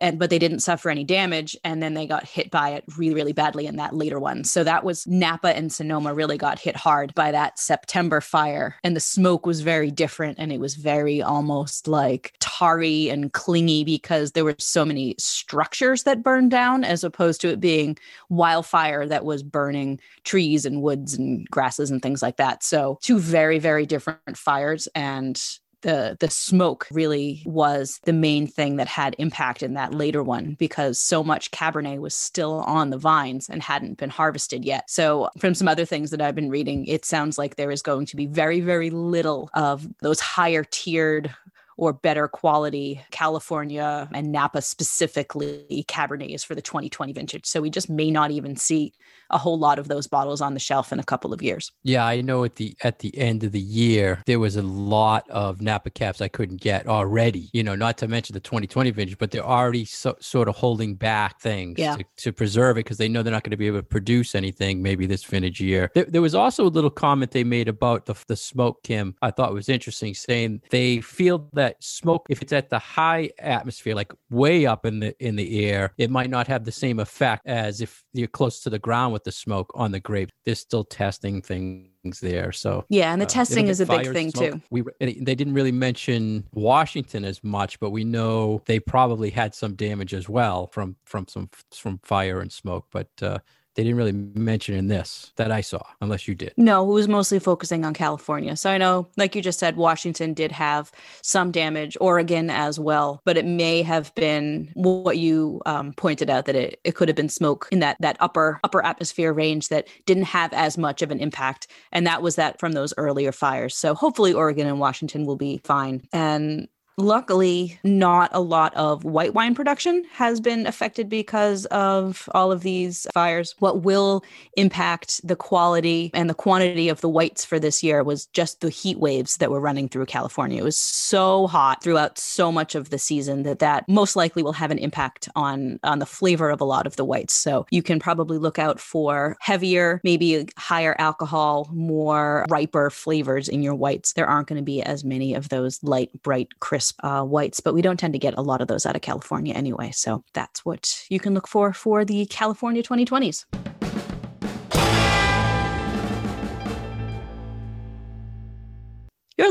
and 0.00 0.18
but 0.18 0.30
they 0.30 0.38
didn't 0.38 0.60
suffer 0.60 0.90
any 0.90 1.04
damage 1.04 1.56
and 1.64 1.82
then 1.82 1.94
they 1.94 2.06
got 2.06 2.26
hit 2.26 2.50
by 2.50 2.70
it 2.70 2.84
really 2.96 3.14
really 3.14 3.32
badly 3.32 3.66
in 3.66 3.76
that 3.76 3.94
later 3.94 4.20
one. 4.20 4.44
So 4.44 4.64
that 4.64 4.84
was 4.84 5.06
napa 5.06 5.56
and 5.56 5.72
sonoma 5.72 6.14
really 6.14 6.38
got 6.38 6.58
hit 6.58 6.76
hard 6.76 7.14
by 7.14 7.30
that 7.30 7.58
september 7.58 8.20
fire 8.20 8.76
and 8.84 8.94
the 8.94 9.00
smoke 9.00 9.46
was 9.46 9.60
very 9.60 9.90
different 9.90 10.38
and 10.38 10.52
it 10.52 10.60
was 10.60 10.74
very 10.74 11.22
almost 11.22 11.88
like 11.88 12.34
tarry 12.40 13.08
and 13.08 13.32
clingy 13.32 13.84
because 13.84 14.32
there 14.32 14.44
were 14.44 14.56
so 14.58 14.84
many 14.84 15.14
structures 15.18 16.02
that 16.04 16.22
burned 16.22 16.50
down 16.50 16.84
as 16.84 17.04
opposed 17.04 17.40
to 17.40 17.48
it 17.48 17.60
being 17.60 17.96
wildfire 18.28 19.06
that 19.06 19.24
was 19.24 19.42
burning 19.42 19.98
trees 20.24 20.64
and 20.64 20.82
woods 20.82 21.14
and 21.14 21.48
grasses 21.50 21.90
and 21.90 22.02
things 22.02 22.22
like 22.22 22.36
that. 22.36 22.62
So 22.62 22.98
two 23.02 23.18
very 23.18 23.58
very 23.58 23.86
different 23.86 24.36
fires 24.36 24.88
and 24.94 25.40
the 25.82 26.16
the 26.20 26.30
smoke 26.30 26.86
really 26.90 27.42
was 27.44 28.00
the 28.04 28.12
main 28.12 28.46
thing 28.46 28.76
that 28.76 28.88
had 28.88 29.14
impact 29.18 29.62
in 29.62 29.74
that 29.74 29.94
later 29.94 30.22
one 30.22 30.54
because 30.58 30.98
so 30.98 31.22
much 31.22 31.50
cabernet 31.50 32.00
was 32.00 32.14
still 32.14 32.60
on 32.60 32.90
the 32.90 32.98
vines 32.98 33.48
and 33.48 33.62
hadn't 33.62 33.98
been 33.98 34.10
harvested 34.10 34.64
yet. 34.64 34.88
So 34.90 35.28
from 35.38 35.54
some 35.54 35.68
other 35.68 35.84
things 35.84 36.10
that 36.10 36.20
i've 36.20 36.34
been 36.34 36.50
reading 36.50 36.86
it 36.86 37.04
sounds 37.04 37.38
like 37.38 37.56
there 37.56 37.70
is 37.70 37.82
going 37.82 38.06
to 38.06 38.16
be 38.16 38.26
very 38.26 38.60
very 38.60 38.90
little 38.90 39.50
of 39.54 39.86
those 40.00 40.20
higher 40.20 40.64
tiered 40.64 41.34
or 41.76 41.92
better 41.92 42.28
quality 42.28 43.02
California 43.10 44.08
and 44.12 44.32
Napa 44.32 44.62
specifically 44.62 45.84
Cabernets 45.88 46.44
for 46.44 46.54
the 46.54 46.62
2020 46.62 47.12
vintage. 47.12 47.46
So 47.46 47.60
we 47.60 47.70
just 47.70 47.90
may 47.90 48.10
not 48.10 48.30
even 48.30 48.56
see 48.56 48.92
a 49.30 49.38
whole 49.38 49.58
lot 49.58 49.78
of 49.78 49.88
those 49.88 50.06
bottles 50.06 50.40
on 50.40 50.54
the 50.54 50.60
shelf 50.60 50.92
in 50.92 51.00
a 51.00 51.04
couple 51.04 51.32
of 51.32 51.42
years. 51.42 51.72
Yeah, 51.82 52.06
I 52.06 52.20
know 52.20 52.44
at 52.44 52.56
the 52.56 52.76
at 52.82 53.00
the 53.00 53.16
end 53.18 53.44
of 53.44 53.52
the 53.52 53.60
year 53.60 54.22
there 54.26 54.38
was 54.38 54.56
a 54.56 54.62
lot 54.62 55.28
of 55.30 55.60
Napa 55.60 55.90
caps 55.90 56.20
I 56.20 56.28
couldn't 56.28 56.60
get 56.60 56.86
already. 56.86 57.50
You 57.52 57.64
know, 57.64 57.74
not 57.74 57.98
to 57.98 58.08
mention 58.08 58.34
the 58.34 58.40
2020 58.40 58.90
vintage, 58.90 59.18
but 59.18 59.30
they're 59.30 59.44
already 59.44 59.84
so, 59.84 60.16
sort 60.20 60.48
of 60.48 60.56
holding 60.56 60.94
back 60.94 61.40
things 61.40 61.78
yeah. 61.78 61.96
to, 61.96 62.04
to 62.18 62.32
preserve 62.32 62.76
it 62.76 62.84
because 62.84 62.98
they 62.98 63.08
know 63.08 63.22
they're 63.22 63.32
not 63.32 63.42
going 63.42 63.50
to 63.50 63.56
be 63.56 63.66
able 63.66 63.78
to 63.78 63.82
produce 63.82 64.34
anything 64.34 64.82
maybe 64.82 65.06
this 65.06 65.24
vintage 65.24 65.60
year. 65.60 65.90
There, 65.94 66.04
there 66.04 66.22
was 66.22 66.34
also 66.34 66.64
a 66.64 66.68
little 66.68 66.90
comment 66.90 67.32
they 67.32 67.44
made 67.44 67.68
about 67.68 68.06
the 68.06 68.14
the 68.28 68.36
smoke, 68.36 68.82
Kim. 68.82 69.14
I 69.22 69.30
thought 69.30 69.52
was 69.52 69.68
interesting, 69.68 70.14
saying 70.14 70.62
they 70.70 71.00
feel 71.00 71.48
that 71.54 71.65
smoke, 71.80 72.26
if 72.28 72.42
it's 72.42 72.52
at 72.52 72.70
the 72.70 72.78
high 72.78 73.30
atmosphere, 73.38 73.94
like 73.94 74.12
way 74.30 74.66
up 74.66 74.86
in 74.86 75.00
the 75.00 75.14
in 75.24 75.36
the 75.36 75.64
air, 75.66 75.92
it 75.98 76.10
might 76.10 76.30
not 76.30 76.46
have 76.46 76.64
the 76.64 76.72
same 76.72 76.98
effect 76.98 77.46
as 77.46 77.80
if 77.80 78.02
you're 78.12 78.28
close 78.28 78.60
to 78.60 78.70
the 78.70 78.78
ground 78.78 79.12
with 79.12 79.24
the 79.24 79.32
smoke 79.32 79.70
on 79.74 79.92
the 79.92 80.00
grape. 80.00 80.30
They're 80.44 80.54
still 80.54 80.84
testing 80.84 81.42
things 81.42 82.20
there. 82.20 82.52
So 82.52 82.84
yeah, 82.88 83.12
and 83.12 83.20
the 83.20 83.26
uh, 83.26 83.28
testing 83.28 83.68
is 83.68 83.80
a 83.80 83.86
big 83.86 84.12
thing 84.12 84.30
smoke. 84.30 84.52
too. 84.52 84.62
We 84.70 84.82
they 85.00 85.34
didn't 85.34 85.54
really 85.54 85.72
mention 85.72 86.44
Washington 86.52 87.24
as 87.24 87.42
much, 87.42 87.80
but 87.80 87.90
we 87.90 88.04
know 88.04 88.62
they 88.66 88.80
probably 88.80 89.30
had 89.30 89.54
some 89.54 89.74
damage 89.74 90.14
as 90.14 90.28
well 90.28 90.68
from 90.68 90.96
from 91.04 91.26
some 91.28 91.50
from 91.72 91.98
fire 92.02 92.40
and 92.40 92.52
smoke. 92.52 92.86
But 92.92 93.08
uh, 93.22 93.38
they 93.76 93.84
didn't 93.84 93.98
really 93.98 94.12
mention 94.12 94.74
in 94.74 94.88
this 94.88 95.32
that 95.36 95.52
I 95.52 95.60
saw, 95.60 95.82
unless 96.00 96.26
you 96.26 96.34
did. 96.34 96.52
No, 96.56 96.82
it 96.90 96.92
was 96.92 97.08
mostly 97.08 97.38
focusing 97.38 97.84
on 97.84 97.94
California. 97.94 98.56
So 98.56 98.70
I 98.70 98.78
know, 98.78 99.06
like 99.16 99.36
you 99.36 99.42
just 99.42 99.58
said, 99.58 99.76
Washington 99.76 100.34
did 100.34 100.50
have 100.50 100.90
some 101.22 101.52
damage, 101.52 101.96
Oregon 102.00 102.48
as 102.50 102.80
well, 102.80 103.20
but 103.24 103.36
it 103.36 103.44
may 103.44 103.82
have 103.82 104.14
been 104.14 104.70
what 104.74 105.18
you 105.18 105.60
um, 105.66 105.92
pointed 105.92 106.30
out 106.30 106.46
that 106.46 106.56
it, 106.56 106.80
it 106.84 106.94
could 106.94 107.08
have 107.08 107.16
been 107.16 107.28
smoke 107.28 107.68
in 107.70 107.80
that 107.80 107.98
that 108.00 108.16
upper 108.18 108.58
upper 108.64 108.84
atmosphere 108.84 109.32
range 109.32 109.68
that 109.68 109.86
didn't 110.06 110.24
have 110.24 110.52
as 110.54 110.78
much 110.78 111.02
of 111.02 111.10
an 111.10 111.20
impact, 111.20 111.66
and 111.92 112.06
that 112.06 112.22
was 112.22 112.36
that 112.36 112.58
from 112.58 112.72
those 112.72 112.94
earlier 112.96 113.30
fires. 113.30 113.76
So 113.76 113.94
hopefully, 113.94 114.32
Oregon 114.32 114.66
and 114.66 114.80
Washington 114.80 115.26
will 115.26 115.36
be 115.36 115.60
fine. 115.64 116.02
And 116.12 116.68
Luckily, 116.98 117.78
not 117.84 118.30
a 118.32 118.40
lot 118.40 118.74
of 118.74 119.04
white 119.04 119.34
wine 119.34 119.54
production 119.54 120.02
has 120.12 120.40
been 120.40 120.66
affected 120.66 121.10
because 121.10 121.66
of 121.66 122.26
all 122.32 122.50
of 122.50 122.62
these 122.62 123.06
fires. 123.12 123.54
What 123.58 123.82
will 123.82 124.24
impact 124.56 125.20
the 125.22 125.36
quality 125.36 126.10
and 126.14 126.30
the 126.30 126.34
quantity 126.34 126.88
of 126.88 127.02
the 127.02 127.08
whites 127.10 127.44
for 127.44 127.58
this 127.58 127.82
year 127.82 128.02
was 128.02 128.24
just 128.28 128.62
the 128.62 128.70
heat 128.70 128.98
waves 128.98 129.36
that 129.36 129.50
were 129.50 129.60
running 129.60 129.90
through 129.90 130.06
California. 130.06 130.58
It 130.58 130.64
was 130.64 130.78
so 130.78 131.46
hot 131.48 131.82
throughout 131.82 132.16
so 132.18 132.50
much 132.50 132.74
of 132.74 132.88
the 132.88 132.98
season 132.98 133.42
that 133.42 133.58
that 133.58 133.86
most 133.90 134.16
likely 134.16 134.42
will 134.42 134.54
have 134.54 134.70
an 134.70 134.78
impact 134.78 135.28
on 135.36 135.78
on 135.82 135.98
the 135.98 136.06
flavor 136.06 136.48
of 136.48 136.62
a 136.62 136.64
lot 136.64 136.86
of 136.86 136.96
the 136.96 137.04
whites. 137.04 137.34
So 137.34 137.66
you 137.70 137.82
can 137.82 138.00
probably 138.00 138.38
look 138.38 138.58
out 138.58 138.80
for 138.80 139.36
heavier, 139.40 140.00
maybe 140.02 140.48
higher 140.56 140.96
alcohol, 140.98 141.68
more 141.74 142.46
riper 142.48 142.88
flavors 142.88 143.50
in 143.50 143.62
your 143.62 143.74
whites. 143.74 144.14
There 144.14 144.26
aren't 144.26 144.48
going 144.48 144.60
to 144.60 144.64
be 144.64 144.82
as 144.82 145.04
many 145.04 145.34
of 145.34 145.50
those 145.50 145.82
light, 145.82 146.10
bright, 146.22 146.58
crisp 146.60 146.85
uh, 147.02 147.22
whites, 147.22 147.60
but 147.60 147.74
we 147.74 147.82
don't 147.82 147.98
tend 147.98 148.12
to 148.14 148.18
get 148.18 148.34
a 148.36 148.42
lot 148.42 148.60
of 148.60 148.68
those 148.68 148.86
out 148.86 148.96
of 148.96 149.02
California 149.02 149.54
anyway. 149.54 149.90
So 149.92 150.24
that's 150.34 150.64
what 150.64 151.04
you 151.08 151.20
can 151.20 151.34
look 151.34 151.48
for 151.48 151.72
for 151.72 152.04
the 152.04 152.26
California 152.26 152.82
2020s. 152.82 153.44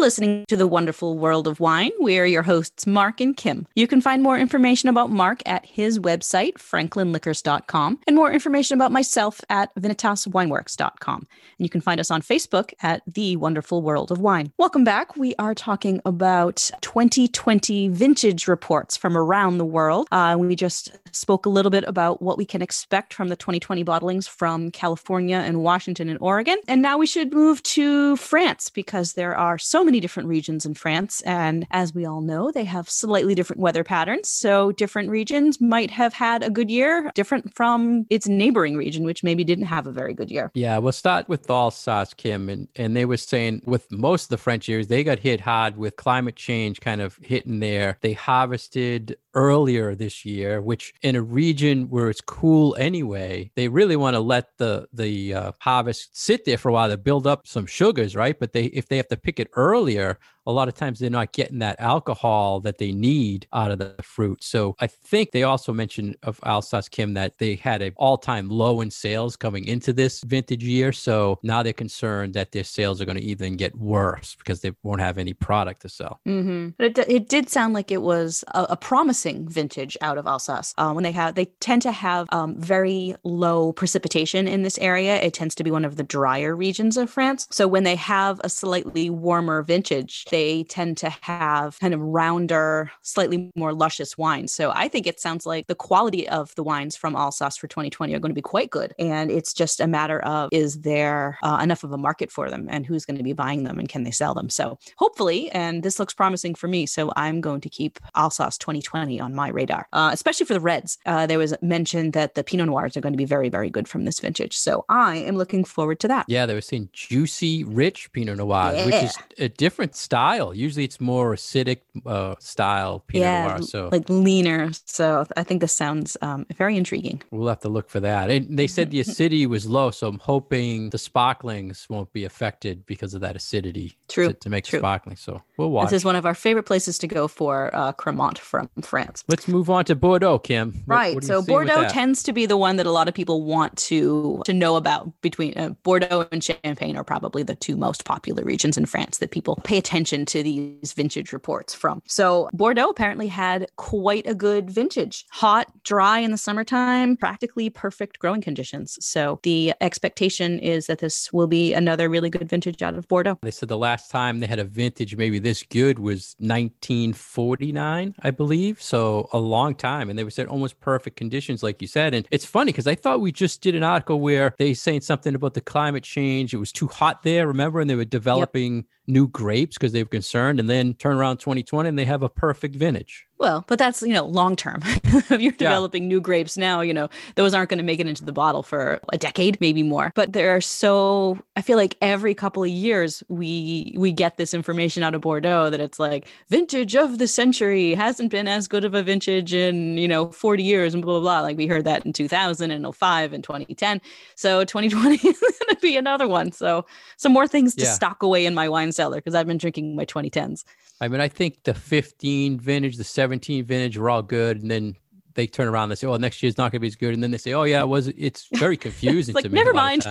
Listening 0.05 0.45
to 0.49 0.55
The 0.55 0.67
Wonderful 0.67 1.17
World 1.17 1.47
of 1.47 1.59
Wine. 1.59 1.89
We 1.99 2.19
are 2.19 2.27
your 2.27 2.43
hosts, 2.43 2.85
Mark 2.85 3.19
and 3.19 3.35
Kim. 3.35 3.65
You 3.73 3.87
can 3.87 4.01
find 4.01 4.21
more 4.21 4.37
information 4.37 4.87
about 4.87 5.09
Mark 5.09 5.41
at 5.47 5.65
his 5.65 5.97
website, 5.97 6.59
franklinliquors.com, 6.59 8.01
and 8.05 8.15
more 8.15 8.31
information 8.31 8.75
about 8.75 8.91
myself 8.91 9.41
at 9.49 9.73
vinitaswineworks.com. 9.73 11.15
And 11.17 11.65
you 11.65 11.69
can 11.69 11.81
find 11.81 11.99
us 11.99 12.11
on 12.11 12.21
Facebook 12.21 12.71
at 12.83 13.01
The 13.07 13.35
Wonderful 13.37 13.81
World 13.81 14.11
of 14.11 14.19
Wine. 14.19 14.51
Welcome 14.59 14.83
back. 14.83 15.17
We 15.17 15.33
are 15.39 15.55
talking 15.55 15.99
about 16.05 16.69
2020 16.81 17.87
vintage 17.87 18.47
reports 18.47 18.95
from 18.95 19.17
around 19.17 19.57
the 19.57 19.65
world. 19.65 20.07
Uh, 20.11 20.35
we 20.37 20.55
just 20.55 20.91
spoke 21.13 21.47
a 21.47 21.49
little 21.49 21.71
bit 21.71 21.83
about 21.87 22.21
what 22.21 22.37
we 22.37 22.45
can 22.45 22.61
expect 22.61 23.11
from 23.11 23.29
the 23.29 23.35
2020 23.35 23.83
bottlings 23.83 24.29
from 24.29 24.69
California 24.69 25.37
and 25.37 25.63
Washington 25.63 26.09
and 26.09 26.19
Oregon. 26.21 26.59
And 26.67 26.83
now 26.83 26.99
we 26.99 27.07
should 27.07 27.33
move 27.33 27.63
to 27.63 28.17
France 28.17 28.69
because 28.69 29.13
there 29.13 29.35
are 29.35 29.57
so 29.57 29.83
many 29.83 29.94
many 29.95 30.01
different 30.01 30.27
regions 30.27 30.65
in 30.65 30.73
France. 30.73 31.21
And 31.21 31.65
as 31.71 31.95
we 31.95 32.05
all 32.05 32.19
know, 32.19 32.51
they 32.51 32.65
have 32.65 32.89
slightly 32.89 33.33
different 33.33 33.61
weather 33.61 33.85
patterns. 33.85 34.27
So 34.27 34.73
different 34.73 35.09
regions 35.09 35.61
might 35.61 35.89
have 35.89 36.13
had 36.13 36.43
a 36.43 36.49
good 36.49 36.69
year, 36.69 37.11
different 37.15 37.55
from 37.55 38.05
its 38.09 38.27
neighboring 38.27 38.75
region, 38.75 39.05
which 39.05 39.23
maybe 39.23 39.45
didn't 39.45 39.67
have 39.67 39.87
a 39.87 39.93
very 39.93 40.13
good 40.13 40.29
year. 40.29 40.51
Yeah, 40.53 40.79
we'll 40.79 40.91
start 40.91 41.29
with 41.29 41.49
Alsace, 41.49 42.13
Kim. 42.13 42.49
And, 42.49 42.67
and 42.75 42.93
they 42.93 43.05
were 43.05 43.15
saying 43.15 43.61
with 43.65 43.89
most 43.89 44.23
of 44.23 44.29
the 44.29 44.37
French 44.37 44.67
years, 44.67 44.87
they 44.87 45.01
got 45.01 45.19
hit 45.19 45.39
hard 45.39 45.77
with 45.77 45.95
climate 45.95 46.35
change 46.35 46.81
kind 46.81 46.99
of 46.99 47.17
hitting 47.21 47.61
there. 47.61 47.97
They 48.01 48.11
harvested 48.11 49.15
earlier 49.35 49.95
this 49.95 50.25
year, 50.25 50.61
which 50.61 50.93
in 51.01 51.15
a 51.15 51.21
region 51.21 51.89
where 51.89 52.09
it's 52.09 52.21
cool 52.21 52.75
anyway, 52.79 53.51
they 53.55 53.67
really 53.67 53.95
want 53.95 54.15
to 54.15 54.19
let 54.19 54.57
the 54.57 54.87
the 54.93 55.33
uh, 55.33 55.51
harvest 55.59 56.17
sit 56.17 56.45
there 56.45 56.57
for 56.57 56.69
a 56.69 56.73
while 56.73 56.89
to 56.89 56.97
build 56.97 57.27
up 57.27 57.47
some 57.47 57.65
sugars, 57.65 58.15
right? 58.15 58.37
But 58.39 58.53
they 58.53 58.65
if 58.65 58.87
they 58.87 58.97
have 58.97 59.09
to 59.09 59.17
pick 59.17 59.39
it 59.39 59.49
earlier, 59.55 60.17
a 60.45 60.51
lot 60.51 60.67
of 60.67 60.73
times 60.73 60.99
they're 60.99 61.09
not 61.09 61.31
getting 61.31 61.59
that 61.59 61.79
alcohol 61.79 62.59
that 62.61 62.77
they 62.77 62.91
need 62.91 63.47
out 63.53 63.71
of 63.71 63.79
the 63.79 63.95
fruit. 64.01 64.43
So 64.43 64.75
I 64.79 64.87
think 64.87 65.31
they 65.31 65.43
also 65.43 65.73
mentioned 65.73 66.17
of 66.23 66.39
Alsace 66.43 66.89
Kim 66.89 67.13
that 67.15 67.37
they 67.37 67.55
had 67.55 67.81
an 67.81 67.93
all-time 67.97 68.49
low 68.49 68.81
in 68.81 68.91
sales 68.91 69.35
coming 69.35 69.65
into 69.65 69.93
this 69.93 70.21
vintage 70.23 70.63
year. 70.63 70.91
So 70.91 71.39
now 71.43 71.63
they're 71.63 71.73
concerned 71.73 72.33
that 72.33 72.51
their 72.51 72.63
sales 72.63 73.01
are 73.01 73.05
going 73.05 73.17
to 73.17 73.23
even 73.23 73.55
get 73.55 73.75
worse 73.75 74.35
because 74.35 74.61
they 74.61 74.71
won't 74.83 75.01
have 75.01 75.17
any 75.17 75.33
product 75.33 75.81
to 75.81 75.89
sell. 75.89 76.19
Mm-hmm. 76.27 76.69
But 76.77 76.97
it, 76.97 77.09
it 77.09 77.29
did 77.29 77.49
sound 77.49 77.73
like 77.73 77.91
it 77.91 78.01
was 78.01 78.43
a, 78.53 78.67
a 78.71 78.77
promising 78.77 79.47
vintage 79.47 79.97
out 80.01 80.17
of 80.17 80.27
Alsace. 80.27 80.73
Uh, 80.77 80.91
when 80.93 81.03
they 81.03 81.11
have, 81.11 81.35
they 81.35 81.45
tend 81.59 81.81
to 81.83 81.91
have 81.91 82.27
um, 82.31 82.55
very 82.59 83.15
low 83.23 83.73
precipitation 83.73 84.47
in 84.47 84.63
this 84.63 84.77
area. 84.79 85.21
It 85.21 85.33
tends 85.33 85.55
to 85.55 85.63
be 85.63 85.71
one 85.71 85.85
of 85.85 85.95
the 85.95 86.03
drier 86.03 86.55
regions 86.55 86.97
of 86.97 87.09
France. 87.09 87.47
So 87.51 87.67
when 87.67 87.83
they 87.83 87.95
have 87.95 88.39
a 88.43 88.49
slightly 88.49 89.09
warmer 89.09 89.61
vintage, 89.63 90.25
they 90.35 90.65
tend 90.65 90.97
to 90.97 91.09
have 91.21 91.79
kind 91.79 91.93
of 91.93 92.01
rounder, 92.01 92.91
slightly 93.03 93.49
more 93.55 93.73
luscious 93.73 94.17
wines. 94.17 94.51
So 94.51 94.73
I 94.75 94.89
think 94.89 95.07
it 95.07 95.17
sounds 95.17 95.45
like 95.45 95.67
the 95.67 95.75
quality 95.75 96.27
of 96.27 96.53
the 96.55 96.63
wines 96.63 96.97
from 96.97 97.15
Alsace 97.15 97.55
for 97.55 97.67
2020 97.67 98.13
are 98.13 98.19
going 98.19 98.31
to 98.31 98.35
be 98.35 98.41
quite 98.41 98.69
good. 98.69 98.93
And 98.99 99.31
it's 99.31 99.53
just 99.53 99.79
a 99.79 99.87
matter 99.87 100.19
of 100.23 100.49
is 100.51 100.81
there 100.81 101.37
uh, 101.41 101.59
enough 101.63 101.85
of 101.85 101.93
a 101.93 101.97
market 101.97 102.29
for 102.29 102.49
them 102.49 102.67
and 102.69 102.85
who's 102.85 103.05
going 103.05 103.15
to 103.15 103.23
be 103.23 103.31
buying 103.31 103.63
them 103.63 103.79
and 103.79 103.87
can 103.87 104.03
they 104.03 104.11
sell 104.11 104.33
them? 104.33 104.49
So 104.49 104.77
hopefully, 104.97 105.49
and 105.51 105.83
this 105.83 105.99
looks 105.99 106.13
promising 106.13 106.53
for 106.53 106.67
me. 106.67 106.85
So 106.85 107.13
I'm 107.15 107.39
going 107.39 107.61
to 107.61 107.69
keep 107.69 107.97
Alsace 108.13 108.57
2020 108.57 109.21
on 109.21 109.33
my 109.33 109.47
radar, 109.47 109.87
uh, 109.93 110.09
especially 110.11 110.47
for 110.47 110.53
the 110.53 110.59
reds. 110.59 110.97
Uh, 111.05 111.25
there 111.27 111.39
was 111.39 111.53
mentioned 111.61 112.11
that 112.11 112.35
the 112.35 112.43
Pinot 112.43 112.67
Noirs 112.67 112.97
are 112.97 113.01
going 113.01 113.13
to 113.13 113.17
be 113.17 113.23
very, 113.23 113.47
very 113.47 113.69
good 113.69 113.87
from 113.87 114.03
this 114.03 114.19
vintage. 114.19 114.57
So 114.57 114.83
I 114.89 115.15
am 115.15 115.37
looking 115.37 115.63
forward 115.63 116.01
to 116.01 116.09
that. 116.09 116.25
Yeah, 116.27 116.45
they 116.45 116.55
were 116.55 116.59
saying 116.59 116.89
juicy, 116.91 117.63
rich 117.63 118.11
Pinot 118.11 118.35
Noir, 118.35 118.73
yeah. 118.73 118.85
which 118.85 118.95
is 118.95 119.17
a 119.37 119.47
different 119.47 119.95
style 119.95 120.24
style. 120.25 120.53
Usually 120.53 120.83
it's 120.83 120.99
more 120.99 121.35
acidic 121.35 121.81
uh, 122.05 122.35
style 122.39 123.03
Pinot 123.07 123.25
yeah, 123.25 123.47
Noir. 123.47 123.61
So 123.61 123.89
like 123.91 124.09
leaner. 124.09 124.71
So 124.85 125.25
I 125.37 125.43
think 125.43 125.61
this 125.61 125.73
sounds 125.73 126.17
um, 126.21 126.45
very 126.57 126.77
intriguing. 126.77 127.21
We'll 127.31 127.47
have 127.47 127.59
to 127.61 127.69
look 127.69 127.89
for 127.89 127.99
that. 127.99 128.29
And 128.29 128.57
they 128.57 128.67
said 128.67 128.91
the 128.91 128.99
acidity 129.05 129.45
was 129.45 129.65
low, 129.65 129.91
so 129.91 130.07
I'm 130.07 130.19
hoping 130.19 130.89
the 130.89 130.97
sparklings 130.97 131.87
won't 131.89 132.11
be 132.13 132.25
affected 132.25 132.85
because 132.85 133.13
of 133.13 133.21
that 133.21 133.35
acidity. 133.35 133.97
True. 134.07 134.29
To, 134.29 134.33
to 134.33 134.49
make 134.49 134.65
True. 134.65 134.79
sparkling. 134.79 135.15
So 135.15 135.41
we'll 135.57 135.71
watch. 135.71 135.89
This 135.89 136.01
is 136.01 136.05
one 136.05 136.15
of 136.15 136.25
our 136.25 136.35
favorite 136.35 136.63
places 136.63 136.97
to 136.99 137.07
go 137.07 137.27
for 137.27 137.69
uh, 137.73 137.93
Cremant 137.93 138.37
from 138.37 138.69
France. 138.81 139.23
Let's 139.27 139.47
move 139.47 139.69
on 139.69 139.85
to 139.85 139.95
Bordeaux, 139.95 140.39
Kim. 140.39 140.73
What, 140.85 140.95
right. 140.95 141.15
What 141.15 141.23
so 141.23 141.41
Bordeaux 141.41 141.87
tends 141.89 142.23
to 142.23 142.33
be 142.33 142.45
the 142.45 142.57
one 142.57 142.77
that 142.77 142.85
a 142.85 142.91
lot 142.91 143.07
of 143.07 143.13
people 143.13 143.43
want 143.43 143.77
to 143.89 144.41
to 144.45 144.53
know 144.53 144.75
about. 144.75 145.11
Between 145.21 145.57
uh, 145.57 145.69
Bordeaux 145.83 146.27
and 146.31 146.43
Champagne 146.43 146.97
are 146.97 147.03
probably 147.03 147.43
the 147.43 147.55
two 147.55 147.75
most 147.77 148.05
popular 148.05 148.43
regions 148.43 148.77
in 148.77 148.85
France 148.85 149.17
that 149.19 149.31
people 149.31 149.55
pay 149.63 149.77
attention 149.77 150.14
to 150.23 150.43
these 150.43 150.93
vintage 150.93 151.33
reports 151.33 151.73
from. 151.73 152.01
So 152.07 152.49
Bordeaux 152.53 152.89
apparently 152.89 153.27
had 153.27 153.67
quite 153.75 154.25
a 154.27 154.35
good 154.35 154.69
vintage. 154.69 155.25
Hot, 155.31 155.67
dry 155.83 156.19
in 156.19 156.31
the 156.31 156.37
summertime, 156.37 157.17
practically 157.17 157.69
perfect 157.69 158.19
growing 158.19 158.41
conditions. 158.41 158.97
So 159.01 159.39
the 159.43 159.73
expectation 159.81 160.59
is 160.59 160.87
that 160.87 160.99
this 160.99 161.33
will 161.33 161.47
be 161.47 161.73
another 161.73 162.07
really 162.07 162.29
good 162.29 162.47
vintage 162.47 162.81
out 162.81 162.93
of 162.95 163.07
Bordeaux. 163.07 163.37
They 163.41 163.51
said 163.51 163.69
the 163.69 163.77
last 163.77 164.11
time 164.11 164.39
they 164.39 164.47
had 164.47 164.59
a 164.59 164.63
vintage 164.63 165.15
maybe 165.17 165.39
this 165.39 165.63
good 165.63 165.99
was 165.99 166.35
1949, 166.39 168.15
I 168.21 168.31
believe. 168.31 168.81
So 168.81 169.29
a 169.33 169.39
long 169.39 169.75
time. 169.75 170.09
And 170.09 170.17
they 170.17 170.23
were 170.23 170.29
said 170.29 170.47
almost 170.47 170.79
perfect 170.79 171.17
conditions, 171.17 171.63
like 171.63 171.81
you 171.81 171.87
said. 171.87 172.13
And 172.13 172.27
it's 172.31 172.45
funny 172.45 172.71
because 172.71 172.87
I 172.87 172.95
thought 172.95 173.21
we 173.21 173.31
just 173.31 173.61
did 173.61 173.75
an 173.75 173.83
article 173.83 174.19
where 174.19 174.53
they 174.57 174.73
saying 174.73 175.01
something 175.01 175.35
about 175.35 175.53
the 175.53 175.61
climate 175.61 176.03
change. 176.03 176.53
It 176.53 176.57
was 176.57 176.71
too 176.71 176.87
hot 176.87 177.23
there, 177.23 177.47
remember? 177.47 177.79
And 177.79 177.89
they 177.89 177.95
were 177.95 178.05
developing 178.05 178.75
yep 178.77 178.85
new 179.07 179.27
grapes 179.27 179.77
because 179.77 179.91
they 179.91 180.03
were 180.03 180.09
concerned 180.09 180.59
and 180.59 180.69
then 180.69 180.93
turn 180.93 181.17
around 181.17 181.37
2020 181.37 181.89
and 181.89 181.99
they 181.99 182.05
have 182.05 182.23
a 182.23 182.29
perfect 182.29 182.75
vintage. 182.75 183.27
Well, 183.37 183.65
but 183.67 183.77
that's, 183.77 184.01
you 184.01 184.13
know, 184.13 184.25
long 184.25 184.55
term. 184.55 184.79
if 184.85 185.29
you're 185.41 185.51
developing 185.51 186.03
yeah. 186.03 186.09
new 186.09 186.21
grapes 186.21 186.57
now, 186.57 186.79
you 186.79 186.93
know, 186.93 187.09
those 187.35 187.53
aren't 187.53 187.69
going 187.69 187.79
to 187.79 187.83
make 187.83 187.99
it 187.99 188.07
into 188.07 188.23
the 188.23 188.31
bottle 188.31 188.63
for 188.63 189.01
a 189.11 189.17
decade, 189.17 189.59
maybe 189.59 189.83
more. 189.83 190.13
But 190.15 190.31
there 190.31 190.55
are 190.55 190.61
so 190.61 191.37
I 191.57 191.61
feel 191.61 191.77
like 191.77 191.97
every 192.01 192.33
couple 192.33 192.63
of 192.63 192.69
years 192.69 193.23
we 193.27 193.93
we 193.97 194.13
get 194.13 194.37
this 194.37 194.53
information 194.53 195.03
out 195.03 195.15
of 195.15 195.21
Bordeaux 195.21 195.69
that 195.69 195.81
it's 195.81 195.99
like 195.99 196.27
vintage 196.49 196.95
of 196.95 197.17
the 197.17 197.27
century 197.27 197.93
hasn't 197.93 198.31
been 198.31 198.47
as 198.47 198.69
good 198.69 198.85
of 198.85 198.93
a 198.93 199.03
vintage 199.03 199.53
in, 199.53 199.97
you 199.97 200.07
know, 200.07 200.31
40 200.31 200.63
years 200.63 200.93
and 200.93 201.03
blah 201.03 201.19
blah 201.19 201.21
blah. 201.21 201.41
Like 201.41 201.57
we 201.57 201.67
heard 201.67 201.83
that 201.83 202.05
in 202.05 202.13
2000 202.13 202.71
and 202.71 202.95
05 202.95 203.33
and 203.33 203.43
2010. 203.43 203.99
So 204.35 204.63
2020 204.63 205.15
is 205.27 205.39
going 205.39 205.75
to 205.75 205.77
be 205.81 205.97
another 205.97 206.27
one. 206.27 206.53
So 206.53 206.85
some 207.17 207.33
more 207.33 207.47
things 207.47 207.75
to 207.75 207.83
yeah. 207.83 207.91
stock 207.91 208.23
away 208.23 208.45
in 208.45 208.53
my 208.53 208.69
wine 208.69 208.93
cellar 208.93 209.17
because 209.17 209.35
I've 209.35 209.47
been 209.47 209.57
drinking 209.57 209.95
my 209.97 210.05
2010s. 210.05 210.63
I 211.01 211.09
mean, 211.09 211.19
I 211.19 211.27
think 211.27 211.63
the 211.63 211.73
15 211.73 212.57
vintage, 212.59 212.95
the 212.95 213.03
17 213.03 213.24
vintage 213.27 213.97
were 213.97 214.09
all 214.09 214.21
good. 214.21 214.61
And 214.61 214.69
then 214.69 214.95
they 215.35 215.47
turn 215.47 215.67
around 215.67 215.91
and 215.91 215.99
say, 215.99 216.07
"Oh, 216.07 216.15
next 216.17 216.41
year's 216.41 216.57
not 216.57 216.71
going 216.71 216.79
to 216.79 216.79
be 216.79 216.87
as 216.87 216.95
good," 216.95 217.13
and 217.13 217.21
then 217.21 217.31
they 217.31 217.37
say, 217.37 217.53
"Oh, 217.53 217.63
yeah, 217.63 217.81
it 217.81 217.87
was." 217.87 218.07
It's 218.07 218.47
very 218.53 218.77
confusing 218.77 219.35
like, 219.35 219.43
to 219.43 219.49
me. 219.49 219.55
Never 219.55 219.73
mind. 219.73 220.05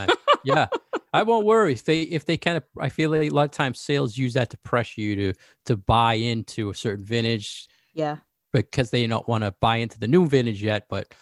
yeah, 0.45 0.69
I 1.13 1.23
won't 1.23 1.47
worry 1.47 1.73
if 1.73 1.85
they 1.85 2.03
if 2.03 2.27
they 2.27 2.37
kind 2.37 2.57
of. 2.57 2.65
I 2.79 2.89
feel 2.89 3.11
like 3.11 3.31
a 3.31 3.35
lot 3.35 3.45
of 3.45 3.51
times 3.51 3.81
sales 3.81 4.17
use 4.17 4.35
that 4.35 4.51
to 4.51 4.59
pressure 4.59 5.01
you 5.01 5.17
to 5.17 5.35
to 5.67 5.77
buy 5.77 6.15
into 6.15 6.71
a 6.71 6.75
certain 6.75 7.05
vintage. 7.05 7.69
Yeah. 7.95 8.19
Because 8.53 8.91
they 8.91 9.05
don't 9.07 9.27
want 9.27 9.43
to 9.43 9.53
buy 9.61 9.79
into 9.79 9.99
the 9.99 10.07
new 10.07 10.29
vintage 10.29 10.63
yet, 10.63 10.87
but 10.89 11.13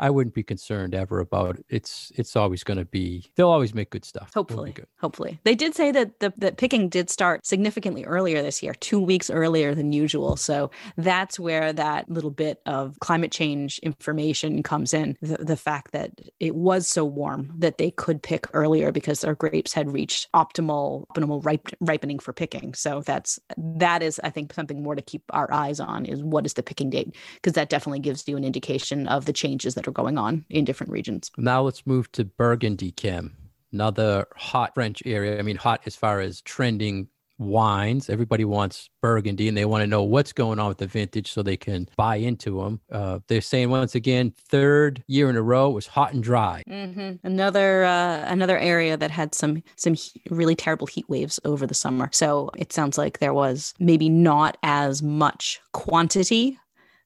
I 0.00 0.08
wouldn't 0.08 0.34
be 0.34 0.42
concerned 0.42 0.94
ever 0.94 1.20
about 1.20 1.58
it. 1.58 1.66
It's 1.68 2.10
it's 2.16 2.34
always 2.34 2.64
going 2.64 2.78
to 2.78 2.86
be 2.86 3.30
they'll 3.36 3.50
always 3.50 3.74
make 3.74 3.90
good 3.90 4.06
stuff. 4.06 4.32
Hopefully, 4.34 4.72
good. 4.72 4.86
hopefully 4.98 5.38
they 5.44 5.54
did 5.54 5.74
say 5.74 5.92
that 5.92 6.20
the 6.20 6.32
that 6.38 6.56
picking 6.56 6.88
did 6.88 7.10
start 7.10 7.46
significantly 7.46 8.04
earlier 8.04 8.42
this 8.42 8.62
year, 8.62 8.72
two 8.74 8.98
weeks 8.98 9.28
earlier 9.28 9.74
than 9.74 9.92
usual. 9.92 10.36
So 10.36 10.70
that's 10.96 11.38
where 11.38 11.72
that 11.74 12.10
little 12.10 12.30
bit 12.30 12.62
of 12.64 12.98
climate 13.00 13.30
change 13.30 13.78
information 13.80 14.62
comes 14.62 14.94
in. 14.94 15.18
The, 15.20 15.36
the 15.36 15.56
fact 15.56 15.92
that 15.92 16.12
it 16.40 16.54
was 16.54 16.88
so 16.88 17.04
warm 17.04 17.52
that 17.58 17.76
they 17.76 17.90
could 17.90 18.22
pick 18.22 18.46
earlier 18.54 18.92
because 18.92 19.20
their 19.20 19.34
grapes 19.34 19.74
had 19.74 19.92
reached 19.92 20.32
optimal 20.32 21.04
optimal 21.08 21.44
ripe, 21.44 21.68
ripening 21.80 22.18
for 22.18 22.32
picking. 22.32 22.72
So 22.72 23.02
that's 23.02 23.38
that 23.58 24.02
is 24.02 24.18
I 24.24 24.30
think 24.30 24.54
something 24.54 24.82
more 24.82 24.94
to 24.94 25.02
keep 25.02 25.24
our 25.30 25.52
eyes 25.52 25.78
on 25.78 26.06
is 26.06 26.22
what 26.22 26.46
is 26.46 26.54
the 26.54 26.62
picking 26.62 26.88
date 26.88 27.14
because 27.34 27.52
that 27.52 27.68
definitely 27.68 28.00
gives 28.00 28.26
you 28.26 28.38
an 28.38 28.44
indication 28.44 29.06
of 29.06 29.26
the 29.26 29.32
changes 29.34 29.74
that 29.74 29.89
going 29.90 30.18
on 30.18 30.44
in 30.48 30.64
different 30.64 30.92
regions. 30.92 31.30
Now 31.36 31.62
let's 31.62 31.86
move 31.86 32.10
to 32.12 32.24
Burgundy, 32.24 32.92
Kim. 32.92 33.36
Another 33.72 34.26
hot 34.36 34.74
French 34.74 35.02
area. 35.06 35.38
I 35.38 35.42
mean, 35.42 35.56
hot 35.56 35.82
as 35.86 35.94
far 35.94 36.20
as 36.20 36.40
trending 36.40 37.08
wines. 37.40 38.10
Everybody 38.10 38.44
wants 38.44 38.90
Burgundy 39.00 39.48
and 39.48 39.56
they 39.56 39.64
want 39.64 39.82
to 39.82 39.86
know 39.86 40.02
what's 40.02 40.32
going 40.32 40.58
on 40.58 40.68
with 40.68 40.78
the 40.78 40.86
vintage 40.86 41.32
so 41.32 41.42
they 41.42 41.56
can 41.56 41.88
buy 41.96 42.16
into 42.16 42.60
them. 42.60 42.80
Uh, 42.92 43.20
they're 43.26 43.40
saying 43.40 43.70
once 43.70 43.94
again, 43.94 44.32
third 44.36 45.02
year 45.08 45.30
in 45.30 45.36
a 45.36 45.42
row 45.42 45.70
was 45.70 45.86
hot 45.86 46.12
and 46.12 46.22
dry. 46.22 46.62
Mm-hmm. 46.68 47.26
Another 47.26 47.84
uh, 47.84 48.24
another 48.26 48.58
area 48.58 48.96
that 48.96 49.10
had 49.10 49.34
some 49.34 49.62
some 49.76 49.94
he- 49.94 50.20
really 50.28 50.54
terrible 50.54 50.86
heat 50.86 51.08
waves 51.08 51.40
over 51.44 51.66
the 51.66 51.74
summer. 51.74 52.10
So 52.12 52.50
it 52.56 52.72
sounds 52.72 52.98
like 52.98 53.18
there 53.18 53.34
was 53.34 53.74
maybe 53.78 54.08
not 54.08 54.58
as 54.62 55.02
much 55.02 55.60
quantity 55.72 56.58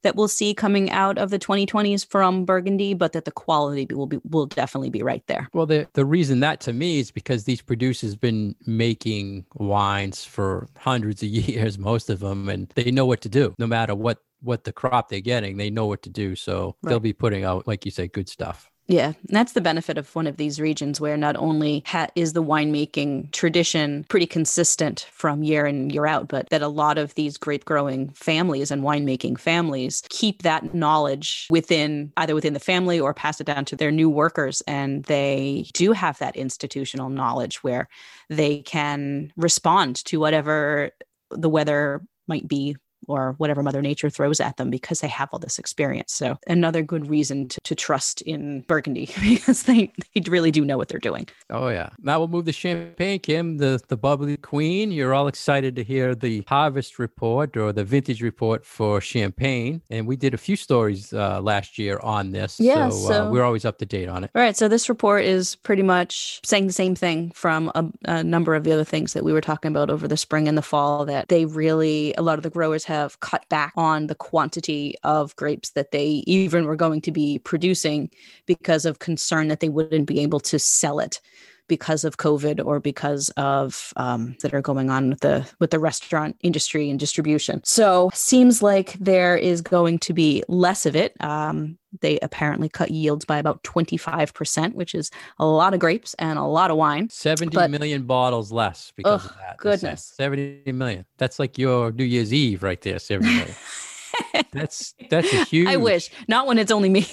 that 0.04 0.16
we'll 0.16 0.28
see 0.28 0.54
coming 0.54 0.90
out 0.90 1.18
of 1.18 1.30
the 1.30 1.38
2020s 1.38 2.06
from 2.06 2.44
Burgundy, 2.44 2.94
but 2.94 3.12
that 3.12 3.24
the 3.24 3.32
quality 3.32 3.86
will 3.92 4.06
be 4.06 4.20
will 4.30 4.46
definitely 4.46 4.90
be 4.90 5.02
right 5.02 5.26
there. 5.26 5.48
Well, 5.52 5.66
the 5.66 5.88
the 5.94 6.04
reason 6.04 6.40
that 6.40 6.60
to 6.60 6.72
me 6.72 7.00
is 7.00 7.10
because 7.10 7.44
these 7.44 7.60
producers 7.60 8.12
have 8.12 8.20
been 8.20 8.54
making 8.66 9.44
wines 9.54 10.24
for 10.24 10.68
hundreds 10.76 11.22
of 11.22 11.28
years, 11.30 11.78
most 11.78 12.08
of 12.08 12.20
them, 12.20 12.48
and 12.48 12.68
they 12.76 12.90
know 12.90 13.06
what 13.06 13.20
to 13.22 13.28
do. 13.28 13.54
No 13.58 13.66
matter 13.66 13.94
what 13.94 14.18
what 14.40 14.64
the 14.64 14.72
crop 14.72 15.08
they're 15.08 15.20
getting, 15.20 15.56
they 15.56 15.70
know 15.70 15.86
what 15.86 16.02
to 16.02 16.10
do. 16.10 16.36
So 16.36 16.76
right. 16.82 16.90
they'll 16.90 17.00
be 17.00 17.14
putting 17.14 17.44
out, 17.44 17.66
like 17.66 17.84
you 17.84 17.90
say, 17.90 18.06
good 18.06 18.28
stuff. 18.28 18.70
Yeah, 18.86 19.14
that's 19.30 19.52
the 19.52 19.62
benefit 19.62 19.96
of 19.96 20.14
one 20.14 20.26
of 20.26 20.36
these 20.36 20.60
regions 20.60 21.00
where 21.00 21.16
not 21.16 21.36
only 21.36 21.82
ha- 21.86 22.08
is 22.14 22.34
the 22.34 22.42
winemaking 22.42 23.32
tradition 23.32 24.04
pretty 24.10 24.26
consistent 24.26 25.08
from 25.10 25.42
year 25.42 25.64
in 25.64 25.88
year 25.88 26.04
out, 26.06 26.28
but 26.28 26.50
that 26.50 26.60
a 26.60 26.68
lot 26.68 26.98
of 26.98 27.14
these 27.14 27.38
grape 27.38 27.64
growing 27.64 28.10
families 28.10 28.70
and 28.70 28.82
winemaking 28.82 29.40
families 29.40 30.02
keep 30.10 30.42
that 30.42 30.74
knowledge 30.74 31.46
within 31.48 32.12
either 32.18 32.34
within 32.34 32.52
the 32.52 32.60
family 32.60 33.00
or 33.00 33.14
pass 33.14 33.40
it 33.40 33.46
down 33.46 33.64
to 33.64 33.76
their 33.76 33.90
new 33.90 34.10
workers, 34.10 34.60
and 34.66 35.04
they 35.04 35.64
do 35.72 35.92
have 35.92 36.18
that 36.18 36.36
institutional 36.36 37.08
knowledge 37.08 37.64
where 37.64 37.88
they 38.28 38.58
can 38.60 39.32
respond 39.36 39.96
to 40.04 40.20
whatever 40.20 40.90
the 41.30 41.48
weather 41.48 42.02
might 42.28 42.46
be 42.46 42.76
or 43.08 43.34
whatever 43.38 43.62
Mother 43.62 43.82
Nature 43.82 44.10
throws 44.10 44.40
at 44.40 44.56
them 44.56 44.70
because 44.70 45.00
they 45.00 45.08
have 45.08 45.28
all 45.32 45.38
this 45.38 45.58
experience. 45.58 46.12
So 46.12 46.38
another 46.46 46.82
good 46.82 47.08
reason 47.08 47.48
to, 47.48 47.60
to 47.62 47.74
trust 47.74 48.22
in 48.22 48.62
Burgundy 48.62 49.10
because 49.20 49.64
they, 49.64 49.92
they 50.14 50.22
really 50.28 50.50
do 50.50 50.64
know 50.64 50.76
what 50.76 50.88
they're 50.88 50.98
doing. 50.98 51.28
Oh 51.50 51.68
yeah. 51.68 51.90
Now 52.00 52.18
we'll 52.18 52.28
move 52.28 52.46
to 52.46 52.52
Champagne, 52.52 53.20
Kim, 53.20 53.58
the, 53.58 53.80
the 53.88 53.96
bubbly 53.96 54.36
queen. 54.36 54.92
You're 54.92 55.14
all 55.14 55.28
excited 55.28 55.76
to 55.76 55.84
hear 55.84 56.14
the 56.14 56.44
harvest 56.46 56.98
report 56.98 57.56
or 57.56 57.72
the 57.72 57.84
vintage 57.84 58.22
report 58.22 58.64
for 58.64 59.00
Champagne. 59.00 59.82
And 59.90 60.06
we 60.06 60.16
did 60.16 60.34
a 60.34 60.38
few 60.38 60.56
stories 60.56 61.12
uh, 61.12 61.40
last 61.40 61.78
year 61.78 61.98
on 62.02 62.32
this. 62.32 62.58
Yeah, 62.60 62.88
so, 62.88 63.08
so 63.08 63.26
uh, 63.26 63.30
we're 63.30 63.44
always 63.44 63.64
up 63.64 63.78
to 63.78 63.86
date 63.86 64.08
on 64.08 64.24
it. 64.24 64.30
All 64.34 64.42
right. 64.42 64.56
So 64.56 64.68
this 64.68 64.88
report 64.88 65.24
is 65.24 65.56
pretty 65.56 65.82
much 65.82 66.40
saying 66.44 66.66
the 66.66 66.72
same 66.72 66.94
thing 66.94 67.30
from 67.32 67.70
a, 67.74 67.84
a 68.04 68.24
number 68.24 68.54
of 68.54 68.64
the 68.64 68.72
other 68.72 68.84
things 68.84 69.12
that 69.12 69.24
we 69.24 69.32
were 69.32 69.40
talking 69.40 69.70
about 69.70 69.90
over 69.90 70.08
the 70.08 70.16
spring 70.16 70.48
and 70.48 70.56
the 70.56 70.62
fall 70.62 71.04
that 71.04 71.28
they 71.28 71.44
really, 71.44 72.14
a 72.16 72.22
lot 72.22 72.38
of 72.38 72.42
the 72.42 72.50
growers 72.50 72.84
have 72.84 72.93
have 72.94 73.20
cut 73.20 73.48
back 73.48 73.72
on 73.76 74.06
the 74.06 74.14
quantity 74.14 74.94
of 75.02 75.34
grapes 75.36 75.70
that 75.70 75.90
they 75.90 76.22
even 76.26 76.64
were 76.64 76.76
going 76.76 77.00
to 77.02 77.12
be 77.12 77.38
producing 77.38 78.10
because 78.46 78.84
of 78.84 78.98
concern 78.98 79.48
that 79.48 79.60
they 79.60 79.68
wouldn't 79.68 80.06
be 80.06 80.20
able 80.20 80.40
to 80.40 80.58
sell 80.58 80.98
it 81.00 81.20
because 81.68 82.04
of 82.04 82.16
COVID 82.18 82.64
or 82.64 82.80
because 82.80 83.30
of 83.36 83.92
um, 83.96 84.36
that 84.42 84.52
are 84.54 84.60
going 84.62 84.90
on 84.90 85.10
with 85.10 85.20
the 85.20 85.48
with 85.60 85.70
the 85.70 85.78
restaurant 85.78 86.36
industry 86.42 86.90
and 86.90 86.98
distribution. 87.00 87.62
So 87.64 88.10
seems 88.14 88.62
like 88.62 88.92
there 88.94 89.36
is 89.36 89.60
going 89.60 89.98
to 90.00 90.12
be 90.12 90.42
less 90.48 90.86
of 90.86 90.94
it. 90.96 91.14
Um, 91.22 91.78
they 92.00 92.18
apparently 92.20 92.68
cut 92.68 92.90
yields 92.90 93.24
by 93.24 93.38
about 93.38 93.62
25%, 93.62 94.74
which 94.74 94.96
is 94.96 95.12
a 95.38 95.46
lot 95.46 95.74
of 95.74 95.80
grapes 95.80 96.14
and 96.14 96.38
a 96.38 96.42
lot 96.42 96.70
of 96.72 96.76
wine. 96.76 97.08
Seventy 97.08 97.54
But- 97.54 97.70
million 97.70 98.02
bottles 98.02 98.50
less 98.50 98.92
because 98.96 99.24
of 99.24 99.36
that. 99.38 99.58
goodness. 99.58 100.12
70 100.16 100.72
million. 100.72 101.04
That's 101.18 101.38
like 101.38 101.56
your 101.56 101.92
New 101.92 102.04
Year's 102.04 102.32
Eve 102.32 102.62
right 102.62 102.80
there, 102.80 102.98
70 102.98 103.28
million. 103.28 103.54
that's 104.52 104.94
that's 105.10 105.32
a 105.32 105.44
huge 105.44 105.68
I 105.68 105.76
wish. 105.76 106.10
Not 106.28 106.46
when 106.46 106.58
it's 106.58 106.70
only 106.72 106.88
me 106.88 107.06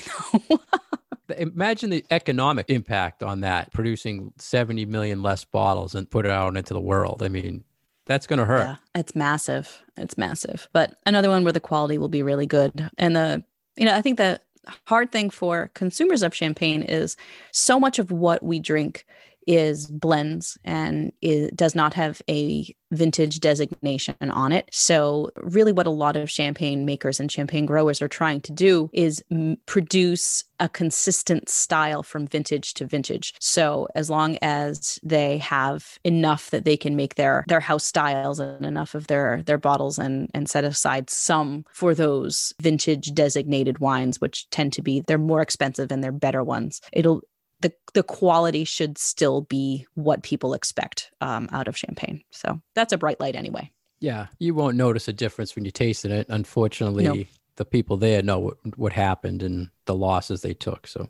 though. 0.49 0.59
Imagine 1.37 1.89
the 1.89 2.05
economic 2.11 2.69
impact 2.69 3.23
on 3.23 3.41
that, 3.41 3.71
producing 3.71 4.33
70 4.37 4.85
million 4.85 5.21
less 5.21 5.43
bottles 5.43 5.95
and 5.95 6.09
put 6.09 6.25
it 6.25 6.31
out 6.31 6.55
into 6.57 6.73
the 6.73 6.81
world. 6.81 7.21
I 7.23 7.29
mean, 7.29 7.63
that's 8.05 8.27
going 8.27 8.39
to 8.39 8.45
hurt. 8.45 8.65
Yeah, 8.67 8.75
it's 8.95 9.15
massive. 9.15 9.83
It's 9.97 10.17
massive. 10.17 10.67
But 10.73 10.95
another 11.05 11.29
one 11.29 11.43
where 11.43 11.53
the 11.53 11.59
quality 11.59 11.97
will 11.97 12.09
be 12.09 12.23
really 12.23 12.45
good. 12.45 12.89
And 12.97 13.15
the, 13.15 13.43
you 13.77 13.85
know, 13.85 13.95
I 13.95 14.01
think 14.01 14.17
the 14.17 14.41
hard 14.85 15.11
thing 15.11 15.29
for 15.29 15.71
consumers 15.73 16.23
of 16.23 16.35
champagne 16.35 16.83
is 16.83 17.17
so 17.51 17.79
much 17.79 17.99
of 17.99 18.11
what 18.11 18.43
we 18.43 18.59
drink 18.59 19.05
is 19.47 19.87
blends 19.87 20.57
and 20.63 21.11
it 21.21 21.55
does 21.55 21.75
not 21.75 21.93
have 21.93 22.21
a 22.29 22.73
vintage 22.91 23.39
designation 23.39 24.15
on 24.21 24.51
it. 24.51 24.69
So, 24.71 25.31
really, 25.37 25.71
what 25.71 25.87
a 25.87 25.91
lot 25.91 26.15
of 26.15 26.29
champagne 26.29 26.85
makers 26.85 27.19
and 27.19 27.31
champagne 27.31 27.65
growers 27.65 28.01
are 28.01 28.07
trying 28.07 28.41
to 28.41 28.51
do 28.51 28.89
is 28.93 29.23
m- 29.31 29.57
produce 29.65 30.43
a 30.59 30.69
consistent 30.69 31.49
style 31.49 32.03
from 32.03 32.27
vintage 32.27 32.73
to 32.75 32.85
vintage. 32.85 33.33
So, 33.39 33.87
as 33.95 34.09
long 34.09 34.37
as 34.41 34.99
they 35.03 35.37
have 35.39 35.97
enough 36.03 36.49
that 36.51 36.65
they 36.65 36.77
can 36.77 36.95
make 36.95 37.15
their 37.15 37.45
their 37.47 37.59
house 37.59 37.85
styles 37.85 38.39
and 38.39 38.65
enough 38.65 38.93
of 38.93 39.07
their 39.07 39.41
their 39.43 39.57
bottles 39.57 39.97
and 39.97 40.29
and 40.33 40.49
set 40.49 40.63
aside 40.63 41.09
some 41.09 41.65
for 41.71 41.95
those 41.95 42.53
vintage 42.61 43.13
designated 43.13 43.79
wines, 43.79 44.19
which 44.19 44.49
tend 44.49 44.73
to 44.73 44.81
be 44.81 45.01
they're 45.07 45.17
more 45.17 45.41
expensive 45.41 45.91
and 45.91 46.03
they're 46.03 46.11
better 46.11 46.43
ones. 46.43 46.81
It'll 46.91 47.21
the 47.61 47.71
the 47.93 48.03
quality 48.03 48.63
should 48.63 48.97
still 48.97 49.41
be 49.41 49.85
what 49.95 50.23
people 50.23 50.53
expect 50.53 51.11
um, 51.21 51.47
out 51.51 51.67
of 51.67 51.77
champagne. 51.77 52.21
So 52.31 52.61
that's 52.75 52.93
a 52.93 52.97
bright 52.97 53.19
light 53.19 53.35
anyway. 53.35 53.71
Yeah, 53.99 54.27
you 54.39 54.53
won't 54.55 54.77
notice 54.77 55.07
a 55.07 55.13
difference 55.13 55.55
when 55.55 55.65
you 55.65 55.71
taste 55.71 56.05
it. 56.05 56.25
Unfortunately, 56.29 57.03
No. 57.03 57.23
the 57.57 57.65
people 57.65 57.97
there 57.97 58.23
know 58.23 58.39
what, 58.39 58.57
what 58.77 58.93
happened 58.93 59.43
and 59.43 59.69
the 59.85 59.93
losses 59.93 60.41
they 60.41 60.53
took. 60.55 60.87
So 60.87 61.09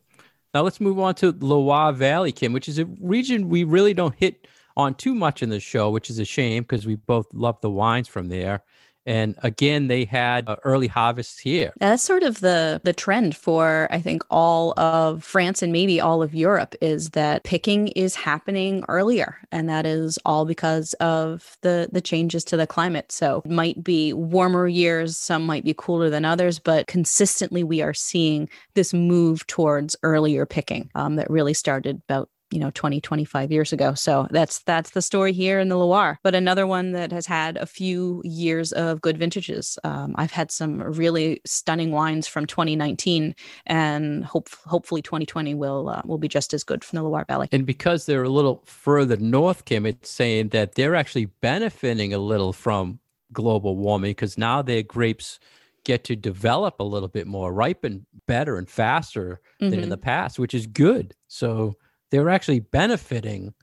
now 0.54 0.62
let's 0.64 0.82
move 0.82 1.00
on 1.00 1.16
to 1.16 1.32
Loire 1.40 1.94
Valley, 1.94 2.34
Kim, 2.34 2.52
which 2.52 2.68
is 2.68 2.80
a 2.80 2.86
region 3.00 3.48
we 3.48 3.64
really 3.64 3.94
don't 3.94 4.16
hit 4.16 4.48
on 4.76 4.96
too 4.96 5.16
much 5.16 5.42
in 5.42 5.50
the 5.50 5.60
show, 5.60 5.90
which 5.90 6.10
is 6.10 6.20
a 6.20 6.26
shame 6.26 6.64
because 6.64 6.86
we 6.86 6.96
both 6.96 7.28
love 7.34 7.60
the 7.62 7.70
wines 7.70 8.08
from 8.10 8.28
there. 8.28 8.64
And 9.06 9.36
again, 9.42 9.88
they 9.88 10.06
had 10.06 10.48
uh, 10.48 10.58
early 10.64 10.88
harvests 10.88 11.40
here. 11.40 11.74
That's 11.80 12.04
sort 12.04 12.24
of 12.24 12.40
the 12.40 12.82
the 12.84 12.94
trend 12.94 13.36
for 13.36 13.88
I 13.92 14.00
think 14.00 14.24
all 14.30 14.78
of 14.80 15.24
France 15.24 15.62
and 15.62 15.72
maybe 15.72 16.00
all 16.00 16.22
of 16.22 16.36
Europe 16.36 16.76
is 16.82 17.12
that 17.12 17.44
picking 17.44 17.90
is 17.90 18.16
happening 18.16 18.84
earlier 18.88 19.38
and 19.52 19.68
that 19.70 19.86
is 19.86 20.20
all 20.26 20.46
because 20.46 20.94
of 20.96 21.58
the 21.62 21.90
the 21.92 22.02
changes 22.02 22.44
to 22.46 22.58
the 22.58 22.68
climate. 22.68 23.12
So 23.12 23.42
it 23.46 23.52
might 23.52 23.84
be 23.84 24.14
warmer 24.14 24.68
years, 24.68 25.18
some 25.18 25.46
might 25.46 25.66
be 25.66 25.74
cooler 25.76 26.10
than 26.10 26.26
others, 26.26 26.60
but 26.60 26.88
consistently 26.88 27.64
we 27.64 27.82
are 27.82 27.94
seeing 27.94 28.50
this 28.76 28.94
move 28.94 29.46
towards 29.48 29.96
earlier 30.04 30.46
picking 30.46 30.90
um, 30.96 31.16
that 31.16 31.30
really 31.30 31.54
started 31.54 32.02
about 32.08 32.30
you 32.52 32.60
know 32.60 32.72
20 32.72 33.02
25 33.02 33.52
years 33.52 33.74
ago. 33.74 33.94
So 33.94 34.28
that's 34.30 34.60
that's 34.64 34.92
the 34.92 35.02
story 35.02 35.34
here 35.34 35.60
in 35.60 35.70
the 35.70 35.78
loire. 35.78 36.20
But 36.24 36.36
another 36.36 36.68
one 36.68 36.92
that 36.92 37.12
has 37.12 37.26
had 37.26 37.58
a 37.58 37.66
few 37.66 38.22
years 38.26 38.72
of 38.74 39.02
good 39.02 39.18
vintages. 39.18 39.80
Um, 39.84 40.14
i've 40.18 40.32
had 40.32 40.52
some 40.52 40.82
really 40.82 41.42
stunning 41.46 41.92
wines 41.92 42.28
from 42.28 42.46
2019 42.46 43.36
and 43.66 44.26
hope 44.26 44.50
hopefully 44.66 45.02
2020 45.02 45.56
will 45.56 45.90
uh, 45.90 46.02
will 46.06 46.18
be 46.18 46.28
just 46.28 46.54
as 46.54 46.64
good 46.64 46.84
from 46.84 46.98
the 46.98 47.04
loire 47.04 47.26
valley. 47.26 47.48
And 47.52 47.66
because 47.66 48.06
they're 48.06 48.24
a 48.24 48.30
little 48.30 48.62
further 48.66 49.18
north, 49.18 49.66
Kim, 49.66 49.86
it's 49.86 50.10
saying 50.10 50.50
that 50.50 50.76
they're 50.76 50.96
actually 50.96 51.26
benefiting 51.26 52.14
a 52.14 52.18
little 52.18 52.54
from 52.54 53.00
global 53.34 53.78
warming 53.78 54.12
because 54.12 54.38
now 54.38 54.62
their 54.62 54.84
grapes 54.84 55.40
get 55.84 56.04
to 56.04 56.16
develop 56.16 56.80
a 56.80 56.84
little 56.84 57.08
bit 57.08 57.28
more, 57.28 57.52
ripen 57.52 58.06
better 58.28 58.58
and 58.58 58.70
faster 58.70 59.42
than 59.60 59.80
in 59.80 59.90
the 59.90 59.98
past, 59.98 60.38
which 60.38 60.54
is 60.54 60.68
good. 60.68 61.16
So 61.28 61.76
they're 62.12 62.30
actually 62.30 62.60
benefiting 62.60 63.54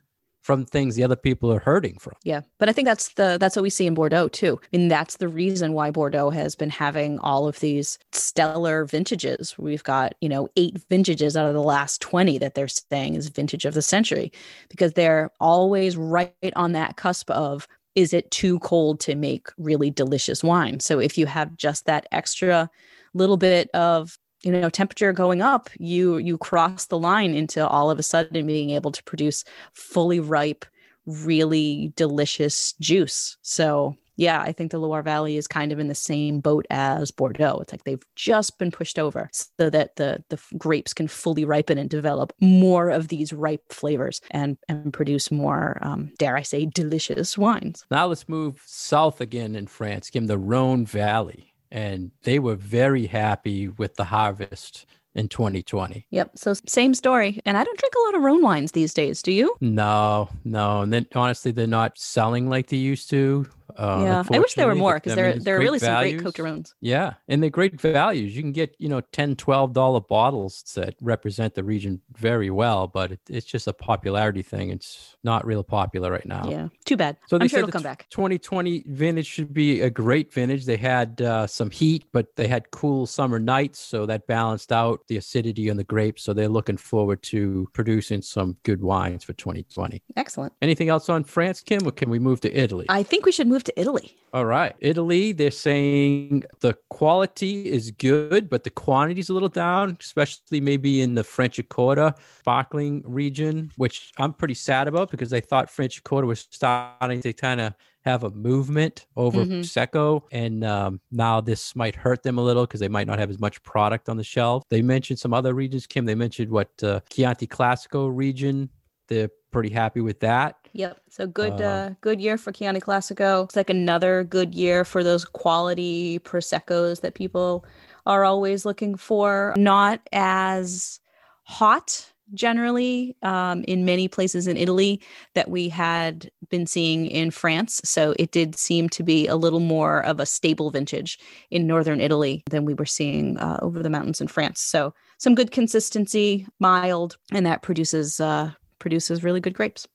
from 0.41 0.65
things 0.65 0.95
the 0.95 1.03
other 1.03 1.15
people 1.15 1.51
are 1.51 1.59
hurting 1.59 1.97
from. 1.99 2.13
Yeah, 2.23 2.41
but 2.57 2.69
I 2.69 2.73
think 2.73 2.87
that's 2.87 3.09
the 3.09 3.37
that's 3.39 3.55
what 3.55 3.61
we 3.61 3.69
see 3.69 3.85
in 3.85 3.93
Bordeaux 3.93 4.29
too. 4.29 4.59
I 4.63 4.77
mean, 4.77 4.87
that's 4.87 5.17
the 5.17 5.27
reason 5.27 5.73
why 5.73 5.91
Bordeaux 5.91 6.31
has 6.31 6.55
been 6.55 6.69
having 6.69 7.19
all 7.19 7.47
of 7.47 7.59
these 7.59 7.99
stellar 8.13 8.85
vintages. 8.85 9.55
We've 9.57 9.83
got 9.83 10.15
you 10.21 10.29
know 10.29 10.49
eight 10.55 10.81
vintages 10.89 11.37
out 11.37 11.47
of 11.47 11.53
the 11.53 11.61
last 11.61 12.01
twenty 12.01 12.37
that 12.39 12.55
they're 12.55 12.67
saying 12.67 13.15
is 13.15 13.29
vintage 13.29 13.65
of 13.65 13.73
the 13.73 13.81
century, 13.81 14.31
because 14.69 14.93
they're 14.93 15.29
always 15.39 15.95
right 15.97 16.33
on 16.55 16.71
that 16.71 16.95
cusp 16.95 17.29
of 17.29 17.67
is 17.95 18.13
it 18.13 18.31
too 18.31 18.59
cold 18.59 18.99
to 19.01 19.15
make 19.15 19.49
really 19.57 19.91
delicious 19.91 20.43
wine? 20.43 20.79
So 20.79 20.99
if 20.99 21.17
you 21.17 21.25
have 21.25 21.57
just 21.57 21.85
that 21.85 22.07
extra 22.11 22.69
little 23.13 23.37
bit 23.37 23.69
of 23.73 24.17
you 24.43 24.51
know 24.51 24.69
temperature 24.69 25.11
going 25.11 25.41
up 25.41 25.69
you 25.79 26.17
you 26.17 26.37
cross 26.37 26.85
the 26.85 26.97
line 26.97 27.33
into 27.33 27.67
all 27.67 27.91
of 27.91 27.99
a 27.99 28.03
sudden 28.03 28.45
being 28.47 28.69
able 28.71 28.91
to 28.91 29.03
produce 29.03 29.43
fully 29.73 30.19
ripe 30.19 30.65
really 31.05 31.91
delicious 31.95 32.73
juice. 32.73 33.37
So 33.41 33.95
yeah 34.15 34.41
i 34.41 34.51
think 34.51 34.69
the 34.69 34.77
loire 34.77 35.01
valley 35.01 35.37
is 35.37 35.47
kind 35.47 35.71
of 35.71 35.79
in 35.79 35.87
the 35.87 35.95
same 35.95 36.41
boat 36.41 36.65
as 36.69 37.09
bordeaux. 37.09 37.59
It's 37.61 37.71
like 37.71 37.85
they've 37.85 38.03
just 38.15 38.59
been 38.59 38.69
pushed 38.69 38.99
over 38.99 39.29
so 39.31 39.69
that 39.69 39.95
the 39.95 40.23
the 40.29 40.39
grapes 40.57 40.93
can 40.93 41.07
fully 41.07 41.45
ripen 41.45 41.77
and 41.77 41.89
develop 41.89 42.33
more 42.41 42.89
of 42.89 43.07
these 43.07 43.31
ripe 43.31 43.63
flavors 43.69 44.19
and 44.31 44.57
and 44.67 44.91
produce 44.93 45.31
more 45.31 45.79
um, 45.81 46.11
dare 46.19 46.35
i 46.35 46.41
say 46.41 46.65
delicious 46.65 47.37
wines. 47.37 47.85
Now 47.89 48.07
let's 48.07 48.27
move 48.27 48.61
south 48.65 49.21
again 49.21 49.55
in 49.55 49.67
France, 49.67 50.09
Kim, 50.09 50.27
the 50.27 50.37
Rhone 50.37 50.85
Valley. 50.85 51.48
And 51.71 52.11
they 52.23 52.39
were 52.39 52.55
very 52.55 53.05
happy 53.07 53.67
with 53.67 53.95
the 53.95 54.05
harvest 54.05 54.85
in 55.15 55.27
2020. 55.27 56.05
yep 56.11 56.29
so 56.35 56.53
same 56.67 56.93
story 56.93 57.39
and 57.43 57.57
i 57.57 57.63
don't 57.63 57.79
drink 57.79 57.93
a 57.95 58.05
lot 58.05 58.15
of 58.15 58.21
rhone 58.21 58.43
wines 58.43 58.73
these 58.73 58.93
days 58.93 59.23
do 59.23 59.31
you 59.31 59.55
No, 59.59 60.29
no. 60.45 60.81
And 60.81 60.93
then 60.93 61.07
honestly, 61.15 61.51
they're 61.51 61.65
not 61.67 61.97
selling 61.97 62.47
like 62.47 62.67
they 62.67 62.77
used 62.77 63.09
to. 63.09 63.47
Uh, 63.79 64.01
yeah, 64.03 64.23
I 64.29 64.39
wish 64.39 64.55
there 64.55 64.67
were 64.67 64.75
more 64.75 64.95
because 64.95 65.13
I 65.13 65.15
there 65.15 65.33
mean, 65.33 65.43
there 65.43 65.55
are 65.55 65.59
great 65.59 65.65
really 65.65 65.79
some 65.79 65.95
great 65.99 66.19
values. 66.19 66.39
Rooms. 66.39 66.75
Yeah, 66.81 67.13
and 67.29 67.41
they're 67.41 67.49
great 67.49 67.79
values. 67.79 68.35
You 68.35 68.41
can 68.41 68.51
get, 68.51 68.75
you 68.77 68.89
know, 68.89 68.99
10 68.99 69.37
$12 69.37 70.07
bottles 70.07 70.63
that 70.75 70.95
represent 71.01 71.55
the 71.55 71.63
region 71.63 72.01
very 72.17 72.49
well, 72.49 72.87
but 72.87 73.13
it, 73.13 73.19
it's 73.29 73.45
just 73.45 73.67
a 73.67 73.73
popularity 73.73 74.41
thing. 74.41 74.69
It's 74.69 75.15
not 75.23 75.45
real 75.45 75.63
popular 75.63 76.11
right 76.11 76.25
now. 76.25 76.49
Yeah, 76.49 76.67
too 76.83 76.97
bad. 76.97 77.17
So 77.27 77.37
I'm 77.39 77.47
sure 77.47 77.59
it'll 77.59 77.71
come 77.71 77.83
back. 77.83 78.07
2020 78.09 78.83
vintage 78.87 79.25
should 79.25 79.53
be 79.53 79.81
a 79.81 79.89
great 79.89 80.33
vintage. 80.33 80.65
They 80.65 80.77
had 80.77 81.21
uh, 81.21 81.47
some 81.47 81.69
heat, 81.69 82.05
but 82.11 82.35
they 82.35 82.47
had 82.47 82.71
cool 82.71 83.05
summer 83.05 83.39
nights, 83.39 83.79
so 83.79 84.05
that 84.05 84.27
balanced 84.27 84.73
out 84.73 85.07
the 85.07 85.15
acidity 85.15 85.69
on 85.69 85.77
the 85.77 85.83
grapes. 85.85 86.23
So 86.23 86.33
they're 86.33 86.49
looking 86.49 86.77
forward 86.77 87.23
to 87.23 87.69
producing 87.73 88.21
some 88.21 88.57
good 88.63 88.81
wines 88.81 89.23
for 89.23 89.33
2020. 89.33 90.01
Excellent. 90.17 90.53
Anything 90.61 90.89
else 90.89 91.07
on 91.07 91.23
France, 91.23 91.61
Kim, 91.61 91.87
or 91.87 91.91
can 91.91 92.09
we 92.09 92.19
move 92.19 92.41
to 92.41 92.53
Italy? 92.53 92.85
I 92.89 93.03
think 93.03 93.25
we 93.25 93.31
should 93.31 93.47
move 93.47 93.63
to 93.63 93.68
Italy. 93.75 94.15
All 94.33 94.45
right. 94.45 94.75
Italy, 94.79 95.31
they're 95.31 95.49
saying 95.49 96.43
the 96.59 96.75
quality 96.89 97.67
is 97.67 97.89
good, 97.91 98.49
but 98.49 98.63
the 98.63 98.69
quantity 98.69 99.19
is 99.19 99.29
a 99.29 99.33
little 99.33 99.49
down, 99.49 99.97
especially 99.99 100.61
maybe 100.61 101.01
in 101.01 101.15
the 101.15 101.23
Franciacorta 101.23 102.15
sparkling 102.39 103.01
region, 103.05 103.71
which 103.77 104.11
I'm 104.17 104.33
pretty 104.33 104.53
sad 104.53 104.87
about 104.87 105.09
because 105.09 105.33
I 105.33 105.39
thought 105.41 105.69
Franciacorta 105.69 106.27
was 106.27 106.47
starting 106.51 107.21
to 107.21 107.33
kind 107.33 107.59
of 107.59 107.73
have 108.05 108.23
a 108.23 108.29
movement 108.29 109.07
over 109.17 109.43
Mhm. 109.45 109.59
Prosecco. 109.61 110.21
And 110.31 110.63
um, 110.63 111.01
now 111.11 111.41
this 111.41 111.75
might 111.75 111.95
hurt 111.95 112.23
them 112.23 112.37
a 112.37 112.43
little 112.43 112.63
because 112.65 112.79
they 112.79 112.87
might 112.87 113.07
not 113.07 113.19
have 113.19 113.29
as 113.29 113.39
much 113.39 113.61
product 113.63 114.09
on 114.09 114.15
the 114.17 114.23
shelf. 114.23 114.63
They 114.69 114.81
mentioned 114.81 115.19
some 115.19 115.33
other 115.33 115.53
regions, 115.53 115.85
Kim. 115.87 116.05
They 116.05 116.15
mentioned 116.15 116.51
what 116.51 116.69
uh, 116.83 117.01
Chianti 117.09 117.47
Classico 117.47 118.09
region. 118.15 118.69
They're 119.09 119.29
pretty 119.51 119.69
happy 119.69 120.01
with 120.01 120.19
that. 120.21 120.55
Yep. 120.73 121.01
So 121.09 121.27
good, 121.27 121.61
Uh, 121.61 121.65
uh, 121.65 121.89
good 122.01 122.21
year 122.21 122.37
for 122.37 122.51
Chianti 122.51 122.79
Classico. 122.79 123.45
It's 123.45 123.55
like 123.55 123.69
another 123.69 124.23
good 124.23 124.53
year 124.53 124.85
for 124.85 125.03
those 125.03 125.25
quality 125.25 126.19
proseccos 126.19 127.01
that 127.01 127.15
people 127.15 127.65
are 128.05 128.23
always 128.23 128.65
looking 128.65 128.95
for. 128.95 129.53
Not 129.57 130.01
as 130.11 130.99
hot 131.43 132.05
generally 132.35 133.15
um, 133.23 133.63
in 133.63 133.85
many 133.85 134.07
places 134.07 134.45
in 134.45 134.55
Italy 134.55 135.01
that 135.33 135.49
we 135.49 135.67
had 135.67 136.29
been 136.49 136.67
seeing 136.67 137.07
in 137.07 137.31
France. 137.31 137.81
So 137.83 138.13
it 138.19 138.31
did 138.31 138.55
seem 138.55 138.87
to 138.89 139.01
be 139.01 139.25
a 139.25 139.35
little 139.35 139.59
more 139.59 140.05
of 140.05 140.19
a 140.19 140.27
stable 140.27 140.69
vintage 140.69 141.17
in 141.49 141.65
northern 141.65 141.99
Italy 141.99 142.43
than 142.49 142.65
we 142.65 142.75
were 142.75 142.85
seeing 142.85 143.37
uh, 143.39 143.57
over 143.63 143.81
the 143.81 143.89
mountains 143.89 144.21
in 144.21 144.27
France. 144.27 144.61
So 144.61 144.93
some 145.17 145.33
good 145.33 145.51
consistency, 145.51 146.45
mild, 146.59 147.17
and 147.31 147.47
that 147.47 147.63
produces 147.63 148.19
uh, 148.19 148.51
produces 148.79 149.23
really 149.23 149.39
good 149.39 149.53
grapes. 149.53 149.87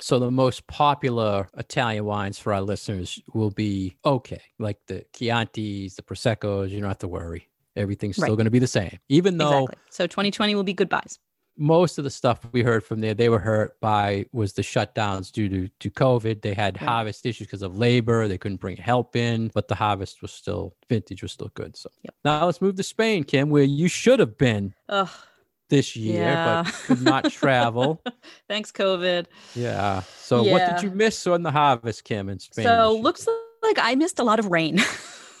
So 0.00 0.18
the 0.18 0.30
most 0.30 0.66
popular 0.66 1.48
Italian 1.58 2.06
wines 2.06 2.38
for 2.38 2.54
our 2.54 2.62
listeners 2.62 3.20
will 3.34 3.50
be 3.50 3.96
okay, 4.04 4.40
like 4.58 4.78
the 4.86 5.04
Chiantis, 5.12 5.96
the 5.96 6.02
Proseccos. 6.02 6.70
You 6.70 6.80
don't 6.80 6.88
have 6.88 6.98
to 6.98 7.08
worry; 7.08 7.48
everything's 7.76 8.16
still 8.16 8.34
going 8.36 8.46
to 8.46 8.50
be 8.50 8.58
the 8.58 8.66
same. 8.66 8.98
Even 9.10 9.36
though 9.36 9.64
Exactly. 9.64 9.76
So 9.90 10.06
2020 10.06 10.54
will 10.54 10.64
be 10.64 10.72
goodbyes. 10.72 11.18
most 11.58 11.98
of 11.98 12.04
the 12.04 12.10
stuff 12.10 12.38
we 12.52 12.62
heard 12.62 12.82
from 12.82 13.00
there, 13.02 13.12
they 13.12 13.28
were 13.28 13.38
hurt 13.40 13.78
by 13.80 14.24
was 14.32 14.54
the 14.54 14.62
shutdowns 14.62 15.30
due 15.30 15.48
to 15.50 15.68
to 15.80 15.90
COVID. 15.90 16.40
They 16.40 16.54
had 16.54 16.80
Right. 16.80 16.88
harvest 16.88 17.26
issues 17.26 17.46
because 17.48 17.60
of 17.60 17.76
labor. 17.76 18.26
They 18.26 18.38
couldn't 18.38 18.60
bring 18.60 18.78
help 18.78 19.14
in, 19.16 19.48
but 19.52 19.68
the 19.68 19.74
harvest 19.74 20.22
was 20.22 20.32
still 20.32 20.74
vintage 20.88 21.20
was 21.22 21.32
still 21.32 21.50
good. 21.52 21.76
So 21.76 21.90
Yep. 22.04 22.14
now 22.24 22.46
let's 22.46 22.62
move 22.62 22.76
to 22.76 22.82
Spain, 22.82 23.24
Kim, 23.24 23.50
where 23.50 23.64
you 23.64 23.88
should 23.88 24.18
have 24.20 24.38
been 24.38 24.74
Ugh. 24.88 25.10
This 25.70 25.96
year, 25.96 26.22
Yeah. 26.22 26.62
but 26.64 26.72
could 26.84 27.02
not 27.02 27.30
travel. 27.30 28.02
Thanks, 28.48 28.70
COVID. 28.70 29.26
Yeah. 29.54 30.02
So 30.18 30.42
what 30.42 30.68
did 30.70 30.82
you 30.82 30.90
miss 30.90 31.26
on 31.26 31.42
the 31.42 31.50
harvest, 31.50 32.04
Kim, 32.04 32.28
in 32.28 32.38
Spain? 32.38 32.64
So 32.64 32.98
looks 33.00 33.26
like 33.62 33.78
I 33.80 33.94
missed 33.94 34.18
a 34.18 34.24
lot 34.24 34.38
of 34.38 34.46
rain. 34.46 34.78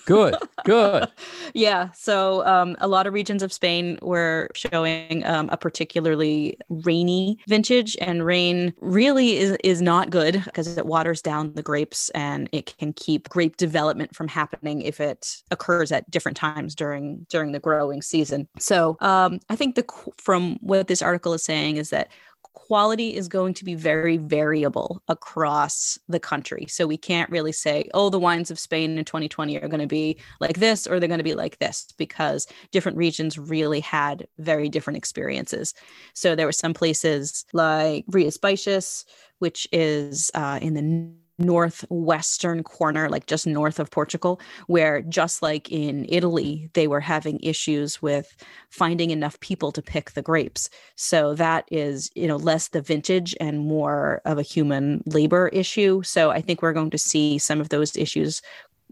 good, 0.06 0.34
good. 0.64 1.08
yeah. 1.54 1.90
So 1.92 2.46
um, 2.46 2.76
a 2.80 2.88
lot 2.88 3.06
of 3.06 3.12
regions 3.12 3.42
of 3.42 3.52
Spain 3.52 3.98
were 4.02 4.48
showing 4.54 5.24
um, 5.24 5.48
a 5.50 5.56
particularly 5.56 6.58
rainy 6.68 7.38
vintage, 7.48 7.96
and 8.00 8.24
rain 8.24 8.74
really 8.80 9.36
is 9.36 9.56
is 9.64 9.82
not 9.82 10.10
good 10.10 10.42
because 10.44 10.76
it 10.76 10.86
waters 10.86 11.22
down 11.22 11.52
the 11.54 11.62
grapes 11.62 12.10
and 12.10 12.48
it 12.52 12.74
can 12.78 12.92
keep 12.92 13.28
grape 13.28 13.56
development 13.56 14.14
from 14.14 14.28
happening 14.28 14.82
if 14.82 15.00
it 15.00 15.42
occurs 15.50 15.92
at 15.92 16.10
different 16.10 16.36
times 16.36 16.74
during 16.74 17.26
during 17.28 17.52
the 17.52 17.60
growing 17.60 18.02
season. 18.02 18.48
So 18.58 18.96
um, 19.00 19.40
I 19.48 19.56
think 19.56 19.74
the 19.74 19.84
from 20.18 20.56
what 20.60 20.88
this 20.88 21.02
article 21.02 21.32
is 21.34 21.44
saying 21.44 21.76
is 21.76 21.90
that 21.90 22.08
quality 22.52 23.14
is 23.16 23.28
going 23.28 23.54
to 23.54 23.64
be 23.64 23.74
very 23.74 24.16
variable 24.16 25.02
across 25.08 25.98
the 26.08 26.20
country. 26.20 26.66
So 26.68 26.86
we 26.86 26.96
can't 26.96 27.30
really 27.30 27.52
say, 27.52 27.88
oh, 27.94 28.10
the 28.10 28.18
wines 28.18 28.50
of 28.50 28.58
Spain 28.58 28.98
in 28.98 29.04
2020 29.04 29.56
are 29.60 29.68
going 29.68 29.80
to 29.80 29.86
be 29.86 30.18
like 30.40 30.58
this 30.58 30.86
or 30.86 30.98
they're 30.98 31.08
going 31.08 31.18
to 31.18 31.24
be 31.24 31.34
like 31.34 31.58
this 31.58 31.86
because 31.96 32.46
different 32.72 32.98
regions 32.98 33.38
really 33.38 33.80
had 33.80 34.26
very 34.38 34.68
different 34.68 34.96
experiences. 34.96 35.74
So 36.14 36.34
there 36.34 36.46
were 36.46 36.52
some 36.52 36.74
places 36.74 37.44
like 37.52 38.04
Rias 38.08 38.38
Baixas, 38.38 39.04
which 39.38 39.66
is 39.72 40.30
uh, 40.34 40.58
in 40.60 40.74
the 40.74 41.12
northwestern 41.40 42.62
corner, 42.62 43.08
like 43.08 43.26
just 43.26 43.46
north 43.46 43.80
of 43.80 43.90
Portugal, 43.90 44.40
where 44.66 45.02
just 45.02 45.42
like 45.42 45.70
in 45.70 46.06
Italy, 46.08 46.70
they 46.74 46.86
were 46.86 47.00
having 47.00 47.40
issues 47.42 48.00
with 48.02 48.36
finding 48.70 49.10
enough 49.10 49.38
people 49.40 49.72
to 49.72 49.82
pick 49.82 50.12
the 50.12 50.22
grapes. 50.22 50.70
So 50.96 51.34
that 51.34 51.64
is, 51.70 52.10
you 52.14 52.28
know, 52.28 52.36
less 52.36 52.68
the 52.68 52.82
vintage 52.82 53.34
and 53.40 53.60
more 53.60 54.20
of 54.24 54.38
a 54.38 54.42
human 54.42 55.02
labor 55.06 55.48
issue. 55.48 56.02
So 56.02 56.30
I 56.30 56.40
think 56.40 56.62
we're 56.62 56.72
going 56.72 56.90
to 56.90 56.98
see 56.98 57.38
some 57.38 57.60
of 57.60 57.70
those 57.70 57.96
issues 57.96 58.42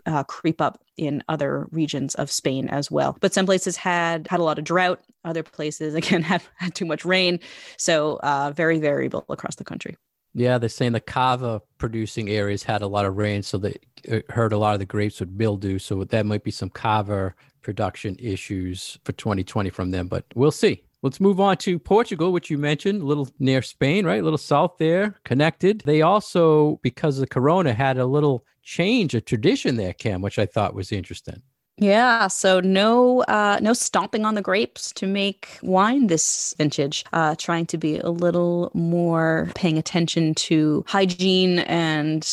uh, 0.06 0.24
creep 0.24 0.60
up 0.60 0.80
in 0.96 1.22
other 1.28 1.66
regions 1.70 2.14
of 2.14 2.30
Spain 2.30 2.68
as 2.68 2.90
well. 2.90 3.16
But 3.20 3.34
some 3.34 3.46
places 3.46 3.76
had 3.76 4.26
had 4.28 4.40
a 4.40 4.42
lot 4.42 4.58
of 4.58 4.64
drought. 4.64 5.00
Other 5.24 5.42
places 5.42 5.94
again 6.00 6.22
had, 6.22 6.42
had 6.56 6.74
too 6.74 6.86
much 6.86 7.04
rain. 7.04 7.40
So 7.76 8.18
uh, 8.22 8.52
very 8.54 8.78
variable 8.78 9.24
across 9.28 9.56
the 9.56 9.64
country. 9.64 9.96
Yeah, 10.38 10.58
they're 10.58 10.68
saying 10.68 10.92
the 10.92 11.00
cava 11.00 11.60
producing 11.78 12.28
areas 12.28 12.62
had 12.62 12.82
a 12.82 12.86
lot 12.86 13.06
of 13.06 13.16
rain, 13.16 13.42
so 13.42 13.58
they 13.58 13.76
heard 14.28 14.52
a 14.52 14.58
lot 14.58 14.74
of 14.74 14.78
the 14.78 14.86
grapes 14.86 15.18
with 15.18 15.30
mildew. 15.30 15.80
So 15.80 16.04
that 16.04 16.26
might 16.26 16.44
be 16.44 16.52
some 16.52 16.70
cava 16.70 17.34
production 17.62 18.16
issues 18.20 18.98
for 19.04 19.10
2020 19.12 19.68
from 19.70 19.90
them, 19.90 20.06
but 20.06 20.24
we'll 20.36 20.52
see. 20.52 20.84
Let's 21.02 21.20
move 21.20 21.40
on 21.40 21.56
to 21.58 21.78
Portugal, 21.78 22.32
which 22.32 22.50
you 22.50 22.58
mentioned, 22.58 23.02
a 23.02 23.04
little 23.04 23.28
near 23.40 23.62
Spain, 23.62 24.06
right? 24.06 24.20
A 24.20 24.24
little 24.24 24.38
south 24.38 24.78
there, 24.78 25.16
connected. 25.24 25.82
They 25.84 26.02
also, 26.02 26.78
because 26.82 27.18
of 27.18 27.30
Corona, 27.30 27.72
had 27.72 27.98
a 27.98 28.06
little 28.06 28.44
change 28.62 29.14
of 29.14 29.24
tradition 29.24 29.76
there, 29.76 29.92
Kim, 29.92 30.22
which 30.22 30.38
I 30.38 30.46
thought 30.46 30.74
was 30.74 30.92
interesting. 30.92 31.42
Yeah, 31.80 32.26
so 32.26 32.58
no 32.58 33.22
uh 33.28 33.58
no 33.62 33.72
stomping 33.72 34.24
on 34.24 34.34
the 34.34 34.42
grapes 34.42 34.92
to 34.94 35.06
make 35.06 35.58
wine 35.62 36.08
this 36.08 36.52
vintage. 36.58 37.04
Uh 37.12 37.36
trying 37.38 37.66
to 37.66 37.78
be 37.78 37.98
a 37.98 38.10
little 38.10 38.70
more 38.74 39.52
paying 39.54 39.78
attention 39.78 40.34
to 40.36 40.84
hygiene 40.88 41.60
and 41.60 42.28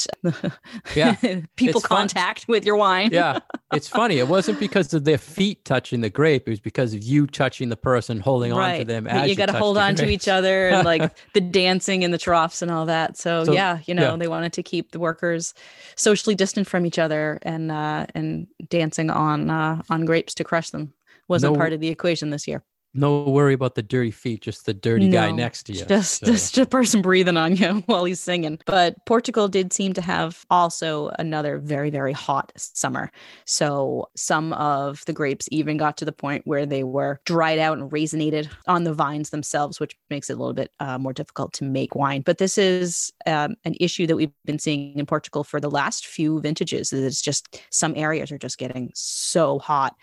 Yeah, 0.94 1.18
people 1.58 1.80
it's 1.80 1.86
fun. 1.86 2.10
contact 2.10 2.48
with 2.48 2.66
your 2.66 2.76
wine. 2.76 3.12
Yeah, 3.12 3.40
it's 3.72 3.88
funny. 3.88 4.18
It 4.20 4.28
wasn't 4.28 4.60
because 4.60 4.94
of 4.94 5.04
their 5.04 5.18
feet 5.18 5.64
touching 5.66 6.02
the 6.02 6.10
grape; 6.10 6.48
it 6.48 6.52
was 6.52 6.60
because 6.60 6.94
of 6.94 7.04
you 7.04 7.28
touching 7.28 7.70
the 7.70 7.78
person, 7.78 8.20
holding 8.20 8.52
on 8.52 8.74
to 8.74 8.84
them. 8.86 9.08
As 9.08 9.26
you 9.28 9.36
you 9.36 9.36
got 9.36 9.48
to 9.48 9.54
hold 9.54 9.78
on 9.78 9.96
to 9.96 10.08
each 10.08 10.28
other 10.28 10.70
and 10.70 10.84
like 10.84 11.12
the 11.34 11.42
dancing 11.42 12.04
in 12.04 12.12
the 12.12 12.18
troughs 12.18 12.62
and 12.62 12.72
all 12.72 12.86
that. 12.88 13.18
So, 13.18 13.44
So, 13.44 13.52
yeah, 13.54 13.80
you 13.86 13.94
know, 13.94 14.12
yeah. 14.12 14.16
they 14.16 14.28
wanted 14.28 14.54
to 14.54 14.64
keep 14.64 14.92
the 14.92 15.00
workers 15.00 15.54
socially 15.96 16.36
distant 16.36 16.68
from 16.68 16.86
each 16.86 16.98
other 17.00 17.40
and 17.44 17.72
uh 17.72 18.06
and 18.16 18.48
dancing 18.70 19.10
on 19.10 19.35
uh 19.50 19.82
on 19.90 20.06
grapes 20.06 20.34
to 20.36 20.44
crush 20.44 20.70
them 20.70 20.94
wasn't 21.28 21.54
No- 21.54 21.60
part 21.60 21.74
of 21.74 21.80
the 21.80 21.90
equation 21.90 22.30
this 22.30 22.48
year. 22.48 22.64
No 22.98 23.24
worry 23.24 23.54
about 23.54 23.76
the 23.76 23.84
dirty 23.84 24.10
feet, 24.12 24.42
just 24.42 24.66
the 24.66 24.74
dirty 24.74 25.10
guy 25.10 25.30
next 25.30 25.64
to 25.64 25.74
you. 25.74 25.84
Just 25.84 26.22
So, 26.22 26.28
just 26.28 26.58
a 26.58 26.66
person 26.66 27.02
breathing 27.02 27.36
on 27.36 27.58
you 27.58 27.74
while 27.88 28.06
he's 28.06 28.22
singing. 28.22 28.58
But 28.66 28.96
Portugal 29.06 29.50
did 29.50 29.74
seem 29.74 29.92
to 29.94 30.02
have 30.02 30.46
also 30.50 31.10
another 31.20 31.58
very 31.58 31.90
very 31.90 32.14
hot 32.14 32.54
summer. 32.56 33.12
So 33.44 34.08
some 34.16 34.54
of 34.54 35.04
the 35.06 35.14
grapes 35.14 35.50
even 35.52 35.76
got 35.76 35.98
to 35.98 36.06
the 36.06 36.14
point 36.14 36.48
where 36.48 36.66
they 36.66 36.84
were 36.84 37.20
dried 37.26 37.60
out 37.60 37.78
and 37.78 37.92
raisinated 37.92 38.48
on 38.66 38.86
the 38.86 38.94
vines 38.94 39.30
themselves, 39.30 39.80
which 39.80 39.98
makes 40.10 40.30
it 40.30 40.34
a 40.34 40.38
little 40.38 40.54
bit 40.54 40.72
uh, 40.80 40.98
more 40.98 41.14
difficult 41.14 41.52
to 41.54 41.66
make 41.66 41.96
wine. 41.96 42.22
But 42.22 42.38
this 42.38 42.58
is 42.58 43.12
um, 43.26 43.56
an 43.66 43.76
issue 43.80 44.08
that 44.08 44.16
we've 44.16 44.32
been 44.46 44.60
seeing 44.60 44.98
in 44.98 45.06
Portugal 45.06 45.44
for 45.44 45.60
the 45.60 45.70
last 45.70 46.08
few 46.08 46.40
vintages. 46.40 46.94
is 46.94 47.04
It's 47.04 47.22
just 47.22 47.62
some 47.72 47.94
areas 47.98 48.32
are 48.32 48.38
just 48.38 48.58
getting 48.58 48.92
so 48.94 49.60
hot 49.60 49.96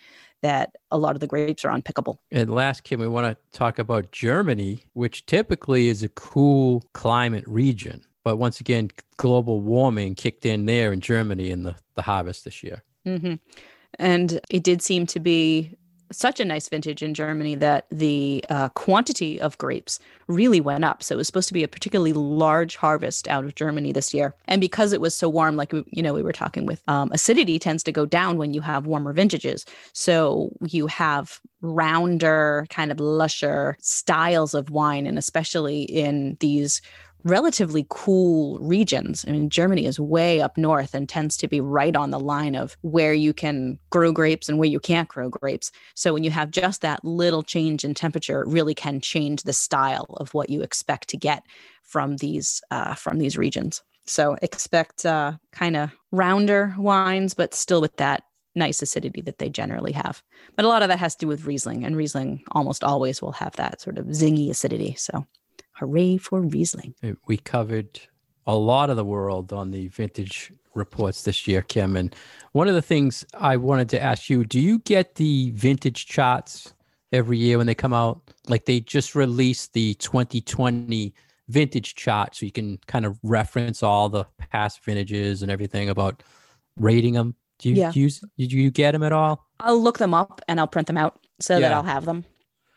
that 0.43 0.75
a 0.91 0.99
lot 0.99 1.15
of 1.15 1.21
the 1.21 1.27
grapes 1.27 1.65
are 1.65 1.73
unpickable. 1.73 2.19
and 2.31 2.53
last, 2.53 2.85
Kim, 2.85 3.01
we 3.01 3.09
want 3.09 3.27
to 3.27 3.59
talk 3.59 3.79
about 3.79 4.11
Germany, 4.13 4.85
which 4.93 5.25
typically 5.27 5.89
is 5.89 6.03
a 6.03 6.09
cool 6.11 6.85
climate 6.93 7.45
region. 7.47 8.03
But 8.25 8.37
once 8.37 8.61
again, 8.61 8.91
global 9.17 9.61
warming 9.61 10.15
kicked 10.15 10.45
in 10.47 10.67
there 10.67 10.93
in 10.93 11.01
Germany 11.01 11.51
in 11.51 11.63
the, 11.65 11.77
the 11.95 12.03
harvest 12.03 12.45
this 12.45 12.63
year. 12.63 12.83
hmm 13.05 13.35
And 13.99 14.41
it 14.51 14.63
did 14.63 14.83
seem 14.83 15.07
to 15.07 15.21
be 15.21 15.77
such 16.13 16.41
a 16.41 16.45
nice 16.45 16.69
vintage 16.69 17.03
in 17.03 17.15
Germany 17.15 17.55
that 17.57 17.87
the 17.91 18.45
uh, 18.49 18.69
quantity 18.71 19.41
of 19.41 19.59
grapes 19.59 19.99
really 20.29 20.61
went 20.61 20.85
up. 20.85 21.03
So 21.03 21.15
it 21.15 21.19
was 21.19 21.27
supposed 21.27 21.49
to 21.49 21.55
be 21.55 21.65
a 21.65 21.69
particularly 21.69 22.13
large 22.13 22.77
harvest 22.77 23.29
out 23.29 23.45
of 23.45 23.55
Germany 23.55 23.93
this 23.93 24.15
year. 24.15 24.35
And 24.47 24.61
because 24.61 24.93
it 24.93 25.01
was 25.01 25.15
so 25.15 25.29
warm, 25.29 25.57
like, 25.57 25.73
you 25.73 26.03
know, 26.03 26.15
we 26.15 26.23
were 26.23 26.33
talking 26.33 26.67
with 26.67 26.83
um, 26.89 27.11
acidity 27.13 27.59
tends 27.59 27.83
to 27.85 27.93
go 27.93 28.07
down 28.07 28.39
when 28.39 28.55
you 28.55 28.61
have 28.61 28.87
warmer 28.87 29.13
vintages. 29.13 29.65
So 29.93 30.51
you 30.67 30.87
have 30.87 31.41
rounder, 31.61 32.67
kind 32.71 32.91
of 32.91 33.01
lusher 33.01 33.77
styles 33.81 34.55
of 34.55 34.71
wine. 34.71 35.07
And 35.07 35.19
especially 35.19 35.83
in 35.83 36.37
these 36.41 36.81
relatively 37.25 37.87
cool 37.89 38.59
regions. 38.59 39.25
I 39.27 39.33
mean, 39.33 39.49
Germany 39.51 39.87
is 39.87 39.99
way 40.01 40.41
up 40.41 40.57
north 40.57 40.95
and 40.95 41.09
tends 41.09 41.37
to 41.39 41.49
be 41.49 41.61
right 41.61 41.95
on 41.95 42.11
the 42.11 42.21
line 42.21 42.55
of 42.55 42.77
where 42.83 43.15
you 43.15 43.33
can 43.33 43.79
grow 43.91 44.13
grapes 44.13 44.49
and 44.49 44.59
where 44.59 44.69
you 44.69 44.81
can't 44.81 45.09
grow 45.09 45.29
grapes. 45.29 45.71
So 45.95 46.13
when 46.13 46.25
you 46.25 46.31
have 46.31 46.51
just 46.51 46.83
that 46.83 47.05
little 47.05 47.43
change 47.43 47.85
in 47.85 47.95
temperature, 47.95 48.43
it 48.43 48.49
really 48.49 48.75
can 48.75 49.01
change 49.01 49.43
the 49.43 49.53
style 49.53 50.17
of 50.19 50.35
what 50.35 50.51
you 50.51 50.63
expect 50.63 51.09
to 51.09 51.17
get 51.17 51.45
from 51.83 52.17
these 52.17 52.63
uh, 52.71 52.95
from 52.95 53.19
these 53.19 53.37
regions. 53.37 53.83
So 54.07 54.37
expect 54.43 55.07
uh, 55.07 55.33
kind 55.53 55.77
of 55.77 55.91
rounder 56.11 56.75
wines, 56.77 57.35
but 57.35 57.55
still 57.55 57.81
with 57.81 57.97
that 57.97 58.25
nice 58.55 58.83
acidity 58.83 59.23
that 59.23 59.39
they 59.39 59.49
generally 59.49 59.93
have. 59.93 60.23
But 60.57 60.65
a 60.65 60.69
lot 60.69 60.83
of 60.83 60.89
that 60.89 60.99
has 60.99 61.15
to 61.17 61.21
do 61.21 61.29
with 61.29 61.47
Riesling, 61.47 61.85
and 61.85 61.97
Riesling 61.97 62.43
almost 62.53 62.85
always 62.85 63.23
will 63.23 63.33
have 63.33 63.57
that 63.57 63.81
sort 63.81 63.99
of 63.99 64.07
zingy 64.07 64.51
acidity. 64.51 64.95
So 64.97 65.27
Hooray 65.83 66.17
for 66.17 66.41
Riesling. 66.41 66.95
Uh, 67.03 67.13
we 67.27 67.37
covered 67.37 68.01
a 68.47 68.55
lot 68.55 68.89
of 68.89 68.97
the 68.97 69.05
world 69.05 69.53
on 69.53 69.73
the 69.73 69.89
vintage 69.89 70.53
reports 70.75 71.25
this 71.25 71.49
year, 71.49 71.63
Kim. 71.63 71.97
And 71.97 72.15
one 72.53 72.69
of 72.69 72.75
the 72.75 72.83
things 72.83 73.27
I 73.35 73.57
wanted 73.57 73.89
to 73.91 74.01
ask 74.01 74.31
you 74.31 74.45
do 74.45 74.61
you 74.61 74.79
get 74.81 75.17
the 75.17 75.51
vintage 75.51 76.07
charts 76.07 76.73
every 77.13 77.37
year 77.37 77.59
when 77.59 77.67
they 77.67 77.75
come 77.75 77.93
out? 77.93 78.33
Like 78.47 78.65
they 78.65 78.79
just 78.81 79.17
released 79.17 79.73
the 79.73 79.95
2020 79.95 81.13
vintage 81.49 81.97
chart 81.97 82.37
so 82.37 82.47
you 82.47 82.53
can 82.53 82.79
kind 82.87 83.05
of 83.05 83.19
reference 83.25 83.83
all 83.83 84.09
the 84.09 84.25
past 84.39 84.85
vintages 84.85 85.43
and 85.43 85.51
everything 85.51 85.89
about 85.89 86.23
rating 86.77 87.15
them. 87.15 87.35
Do 87.59 87.71
you 87.71 87.75
yeah. 87.75 87.93
use 87.93 88.23
did 88.39 88.53
you 88.53 88.71
get 88.71 88.93
them 88.93 89.03
at 89.03 89.13
all? 89.13 89.49
I'll 89.59 89.81
look 89.81 89.99
them 89.99 90.15
up 90.15 90.41
and 90.47 90.61
I'll 90.61 90.69
print 90.69 90.87
them 90.87 90.97
out 90.97 91.19
so 91.41 91.55
yeah. 91.55 91.69
that 91.69 91.73
I'll 91.73 91.83
have 91.83 92.05
them. 92.05 92.25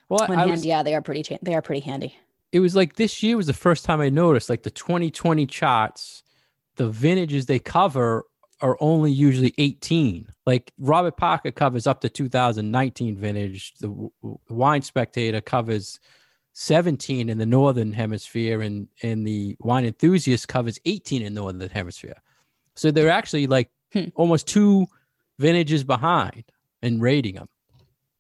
Well, 0.10 0.28
hand, 0.28 0.52
was, 0.52 0.66
yeah, 0.66 0.84
they 0.84 0.94
are 0.94 1.02
pretty 1.02 1.38
they 1.42 1.56
are 1.56 1.62
pretty 1.62 1.82
handy 1.82 2.16
it 2.56 2.62
was 2.62 2.74
like 2.74 2.96
this 2.96 3.22
year 3.22 3.36
was 3.36 3.48
the 3.48 3.54
first 3.54 3.84
time 3.84 4.00
I 4.00 4.08
noticed 4.08 4.50
like 4.50 4.64
the 4.64 4.72
2020 4.72 5.46
charts, 5.46 6.24
the 6.78 6.88
vintages 6.88 7.48
they 7.48 7.60
cover 7.60 8.24
are 8.62 8.78
only 8.80 9.12
usually 9.12 9.54
18. 9.58 10.30
Like 10.46 10.72
Robert 10.80 11.18
Parker 11.18 11.52
covers 11.52 11.86
up 11.86 12.00
to 12.00 12.10
2019 12.10 13.18
vintage. 13.18 13.74
The 13.82 14.10
Wine 14.48 14.82
Spectator 14.84 15.42
covers 15.42 16.00
17 16.54 17.28
in 17.28 17.38
the 17.38 17.46
northern 17.46 17.92
hemisphere, 17.92 18.62
and 18.62 18.88
and 19.04 19.28
the 19.28 19.58
Wine 19.60 19.84
Enthusiast 19.84 20.48
covers 20.48 20.80
18 20.86 21.24
in 21.24 21.34
the 21.34 21.42
northern 21.42 21.70
hemisphere. 21.70 22.22
So 22.78 22.90
they're 22.90 23.10
actually 23.10 23.48
like 23.48 23.70
hmm. 23.92 24.06
almost 24.16 24.48
two 24.48 24.88
vintages 25.40 25.84
behind 25.84 26.46
in 26.82 27.02
rating 27.02 27.36
them 27.36 27.50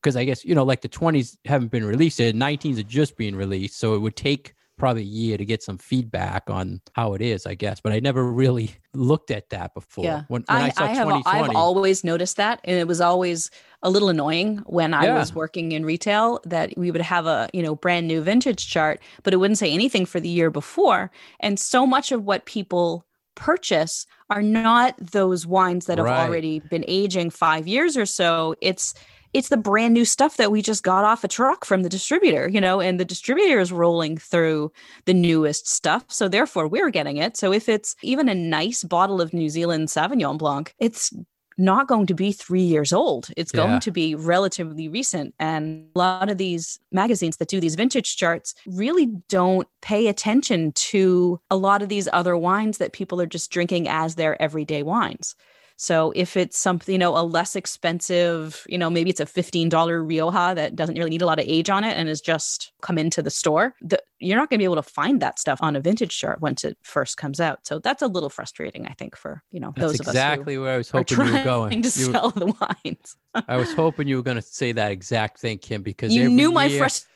because 0.05 0.15
I 0.15 0.23
guess 0.23 0.45
you 0.45 0.53
know 0.53 0.63
like 0.63 0.81
the 0.81 0.89
20s 0.89 1.35
haven't 1.45 1.71
been 1.71 1.83
released, 1.83 2.19
the 2.19 2.31
19s 2.31 2.79
are 2.79 2.83
just 2.83 3.17
being 3.17 3.35
released, 3.35 3.79
so 3.79 3.95
it 3.95 3.99
would 3.99 4.15
take 4.15 4.53
probably 4.77 5.01
a 5.01 5.05
year 5.05 5.37
to 5.37 5.45
get 5.45 5.63
some 5.63 5.77
feedback 5.77 6.49
on 6.49 6.81
how 6.93 7.13
it 7.13 7.21
is, 7.21 7.45
I 7.45 7.55
guess. 7.55 7.79
But 7.79 7.91
I 7.91 7.99
never 7.99 8.23
really 8.23 8.75
looked 8.93 9.31
at 9.31 9.49
that 9.49 9.73
before. 9.73 10.03
Yeah, 10.03 10.23
when, 10.27 10.43
when 10.47 10.57
I, 10.57 10.73
I, 10.77 10.83
I 10.83 10.87
have. 10.93 11.07
I've 11.25 11.55
always 11.55 12.03
noticed 12.03 12.37
that, 12.37 12.59
and 12.63 12.77
it 12.77 12.87
was 12.87 13.01
always 13.01 13.49
a 13.81 13.89
little 13.89 14.09
annoying 14.09 14.57
when 14.67 14.93
I 14.93 15.05
yeah. 15.05 15.17
was 15.17 15.33
working 15.33 15.71
in 15.71 15.85
retail 15.85 16.39
that 16.45 16.77
we 16.77 16.91
would 16.91 17.01
have 17.01 17.25
a 17.25 17.49
you 17.51 17.63
know 17.63 17.73
brand 17.73 18.07
new 18.07 18.21
vintage 18.21 18.67
chart, 18.67 19.01
but 19.23 19.33
it 19.33 19.37
wouldn't 19.37 19.57
say 19.57 19.71
anything 19.71 20.05
for 20.05 20.19
the 20.19 20.29
year 20.29 20.51
before, 20.51 21.09
and 21.39 21.59
so 21.59 21.87
much 21.87 22.11
of 22.11 22.23
what 22.23 22.45
people 22.45 23.07
purchase 23.33 24.05
are 24.29 24.41
not 24.41 24.95
those 24.97 25.45
wines 25.45 25.87
that 25.87 25.97
have 25.97 26.05
right. 26.05 26.25
already 26.25 26.59
been 26.59 26.85
aging 26.87 27.29
five 27.29 27.67
years 27.67 27.97
or 27.97 28.05
so. 28.05 28.55
It's 28.61 28.93
it's 29.35 29.49
the 29.49 29.57
brand 29.57 29.93
new 29.93 30.05
stuff 30.05 30.37
that 30.37 30.49
we 30.49 30.61
just 30.61 30.81
got 30.81 31.03
off 31.03 31.25
a 31.25 31.27
truck 31.27 31.65
from 31.65 31.83
the 31.83 31.89
distributor, 31.89 32.47
you 32.47 32.61
know, 32.61 32.79
and 32.79 32.97
the 32.97 33.03
distributor 33.03 33.59
is 33.59 33.69
rolling 33.69 34.17
through 34.17 34.71
the 35.03 35.13
newest 35.13 35.67
stuff. 35.67 36.05
So 36.07 36.29
therefore 36.29 36.69
we're 36.69 36.89
getting 36.89 37.17
it. 37.17 37.35
So 37.35 37.51
if 37.51 37.67
it's 37.67 37.97
even 38.01 38.29
a 38.29 38.33
nice 38.33 38.85
bottle 38.85 39.19
of 39.19 39.33
New 39.33 39.49
Zealand 39.49 39.89
Sauvignon 39.89 40.37
Blanc, 40.37 40.73
it's 40.79 41.13
not 41.57 41.89
going 41.89 42.05
to 42.05 42.13
be 42.13 42.31
three 42.31 42.61
years 42.61 42.93
old. 42.93 43.27
It's 43.35 43.53
yeah. 43.53 43.65
going 43.65 43.79
to 43.81 43.91
be 43.91 44.15
relatively 44.15 44.87
recent. 44.87 45.35
And 45.37 45.89
a 45.95 45.99
lot 45.99 46.29
of 46.29 46.37
these 46.37 46.79
magazines 46.93 47.35
that 47.37 47.49
do 47.49 47.59
these 47.59 47.75
vintage 47.75 48.15
charts 48.15 48.55
really 48.65 49.07
don't 49.27 49.67
pay 49.81 50.07
attention 50.07 50.71
to 50.73 51.41
a 51.51 51.57
lot 51.57 51.81
of 51.81 51.89
these 51.89 52.07
other 52.13 52.37
wines 52.37 52.77
that 52.77 52.93
people 52.93 53.19
are 53.19 53.25
just 53.25 53.51
drinking 53.51 53.89
as 53.89 54.15
their 54.15 54.41
everyday 54.41 54.81
wines. 54.81 55.35
So 55.77 56.13
if 56.15 56.37
it's 56.37 56.57
something, 56.57 56.93
you 56.93 56.99
know, 56.99 57.17
a 57.17 57.23
less 57.23 57.55
expensive, 57.55 58.65
you 58.69 58.77
know, 58.77 58.89
maybe 58.89 59.09
it's 59.09 59.19
a 59.19 59.25
$15 59.25 60.07
Rioja 60.07 60.55
that 60.55 60.75
doesn't 60.75 60.95
really 60.95 61.09
need 61.09 61.21
a 61.21 61.25
lot 61.25 61.39
of 61.39 61.45
age 61.47 61.69
on 61.69 61.83
it 61.83 61.97
and 61.97 62.07
is 62.07 62.21
just 62.21 62.71
come 62.81 62.97
into 62.97 63.21
the 63.21 63.29
store, 63.29 63.75
the, 63.81 64.01
you're 64.19 64.37
not 64.37 64.49
going 64.49 64.57
to 64.57 64.61
be 64.61 64.65
able 64.65 64.75
to 64.75 64.83
find 64.83 65.21
that 65.21 65.37
stuff 65.37 65.59
on 65.61 65.75
a 65.75 65.81
vintage 65.81 66.17
chart 66.17 66.41
once 66.41 66.63
it 66.63 66.77
first 66.81 67.17
comes 67.17 67.39
out. 67.39 67.65
So 67.67 67.79
that's 67.79 68.01
a 68.01 68.07
little 68.07 68.29
frustrating, 68.29 68.87
I 68.87 68.93
think, 68.93 69.17
for, 69.17 69.43
you 69.51 69.59
know, 69.59 69.73
that's 69.75 69.97
those 69.97 69.99
exactly 69.99 70.57
where 70.57 70.73
I 70.73 70.77
was 70.77 70.89
hoping 70.89 71.17
you 71.17 71.33
were 71.33 71.43
going. 71.43 71.81
to 71.81 71.87
you 71.87 72.11
sell 72.11 72.31
the 72.31 72.45
wines. 72.45 73.17
I 73.47 73.57
was 73.57 73.73
hoping 73.73 74.07
you 74.07 74.15
were 74.17 74.23
going 74.23 74.37
to 74.37 74.41
say 74.41 74.71
that 74.71 74.91
exact 74.91 75.39
thing, 75.39 75.57
Kim, 75.57 75.81
because 75.83 76.13
you 76.13 76.29
knew 76.29 76.51
my 76.51 76.65
year, 76.65 76.79
frustration 76.79 77.14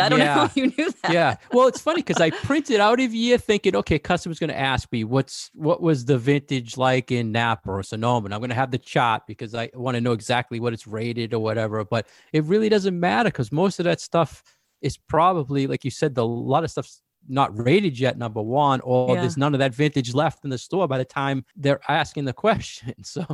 I 0.00 0.08
don't 0.08 0.18
yeah. 0.18 0.34
know 0.34 0.44
if 0.44 0.56
you 0.56 0.66
knew 0.66 0.90
that. 1.02 1.12
Yeah. 1.12 1.36
Well, 1.52 1.68
it's 1.68 1.80
funny 1.80 2.02
because 2.02 2.20
I 2.20 2.30
printed 2.30 2.80
out 2.80 3.00
of 3.00 3.14
year 3.14 3.38
thinking, 3.38 3.76
okay, 3.76 3.98
customer's 3.98 4.38
going 4.38 4.50
to 4.50 4.58
ask 4.58 4.90
me 4.92 5.04
what's 5.04 5.50
what 5.54 5.80
was 5.80 6.04
the 6.04 6.18
vintage 6.18 6.76
like 6.76 7.10
in 7.10 7.32
Napa 7.32 7.70
or 7.70 7.82
Sonoma. 7.82 8.26
And 8.26 8.34
I'm 8.34 8.40
going 8.40 8.50
to 8.50 8.56
have 8.56 8.70
the 8.70 8.78
chart 8.78 9.22
because 9.26 9.54
I 9.54 9.70
want 9.74 9.94
to 9.96 10.00
know 10.00 10.12
exactly 10.12 10.60
what 10.60 10.72
it's 10.72 10.86
rated 10.86 11.34
or 11.34 11.40
whatever. 11.40 11.84
But 11.84 12.06
it 12.32 12.44
really 12.44 12.68
doesn't 12.68 12.98
matter 12.98 13.28
because 13.28 13.52
most 13.52 13.78
of 13.78 13.84
that 13.84 14.00
stuff 14.00 14.42
is 14.80 14.96
probably, 14.96 15.66
like 15.66 15.84
you 15.84 15.90
said, 15.90 16.14
the, 16.14 16.22
a 16.22 16.24
lot 16.24 16.64
of 16.64 16.70
stuff's 16.70 17.00
not 17.28 17.56
rated 17.56 17.98
yet, 17.98 18.18
number 18.18 18.42
one, 18.42 18.80
or 18.80 19.14
yeah. 19.14 19.20
there's 19.20 19.36
none 19.36 19.54
of 19.54 19.60
that 19.60 19.74
vintage 19.74 20.14
left 20.14 20.44
in 20.44 20.50
the 20.50 20.58
store 20.58 20.88
by 20.88 20.98
the 20.98 21.04
time 21.04 21.44
they're 21.56 21.80
asking 21.88 22.24
the 22.24 22.32
question. 22.32 22.94
So, 23.04 23.24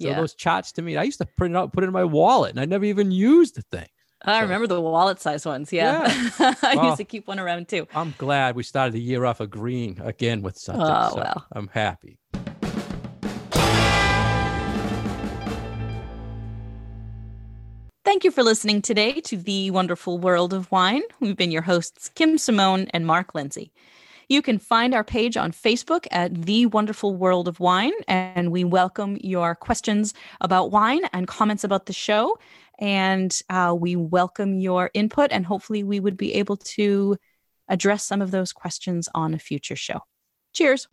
so 0.00 0.06
yeah. 0.06 0.20
those 0.20 0.34
charts 0.34 0.70
to 0.72 0.82
me, 0.82 0.96
I 0.96 1.02
used 1.02 1.18
to 1.18 1.26
print 1.26 1.56
it 1.56 1.58
out, 1.58 1.72
put 1.72 1.82
it 1.82 1.88
in 1.88 1.92
my 1.92 2.04
wallet, 2.04 2.50
and 2.50 2.60
I 2.60 2.66
never 2.66 2.84
even 2.84 3.10
used 3.10 3.56
the 3.56 3.62
thing. 3.62 3.88
I 4.22 4.38
so, 4.38 4.42
remember 4.42 4.66
the 4.66 4.80
wallet 4.80 5.20
size 5.20 5.46
ones. 5.46 5.72
Yeah. 5.72 6.08
yeah. 6.40 6.54
I 6.62 6.74
well, 6.76 6.86
used 6.86 6.96
to 6.98 7.04
keep 7.04 7.28
one 7.28 7.38
around 7.38 7.68
too. 7.68 7.86
I'm 7.94 8.14
glad 8.18 8.56
we 8.56 8.64
started 8.64 8.94
the 8.94 9.00
year 9.00 9.24
off 9.24 9.40
agreeing 9.40 10.00
again 10.00 10.42
with 10.42 10.58
something. 10.58 10.82
Oh, 10.84 11.10
so 11.10 11.16
well. 11.16 11.46
I'm 11.52 11.68
happy. 11.68 12.18
Thank 18.04 18.24
you 18.24 18.30
for 18.30 18.42
listening 18.42 18.82
today 18.82 19.20
to 19.20 19.36
The 19.36 19.70
Wonderful 19.70 20.18
World 20.18 20.54
of 20.54 20.72
Wine. 20.72 21.02
We've 21.20 21.36
been 21.36 21.52
your 21.52 21.62
hosts, 21.62 22.08
Kim 22.08 22.38
Simone 22.38 22.86
and 22.94 23.06
Mark 23.06 23.34
Lindsay. 23.34 23.70
You 24.30 24.42
can 24.42 24.58
find 24.58 24.94
our 24.94 25.04
page 25.04 25.36
on 25.36 25.52
Facebook 25.52 26.06
at 26.10 26.34
The 26.34 26.66
Wonderful 26.66 27.14
World 27.14 27.48
of 27.48 27.60
Wine, 27.60 27.92
and 28.08 28.50
we 28.50 28.64
welcome 28.64 29.18
your 29.22 29.54
questions 29.54 30.12
about 30.40 30.70
wine 30.70 31.02
and 31.12 31.28
comments 31.28 31.64
about 31.64 31.86
the 31.86 31.92
show 31.92 32.38
and 32.78 33.36
uh, 33.48 33.74
we 33.78 33.96
welcome 33.96 34.58
your 34.58 34.90
input. 34.94 35.32
And 35.32 35.44
hopefully, 35.44 35.82
we 35.82 36.00
would 36.00 36.16
be 36.16 36.34
able 36.34 36.56
to 36.56 37.16
address 37.68 38.04
some 38.04 38.22
of 38.22 38.30
those 38.30 38.52
questions 38.52 39.08
on 39.14 39.34
a 39.34 39.38
future 39.38 39.76
show. 39.76 40.00
Cheers. 40.52 40.88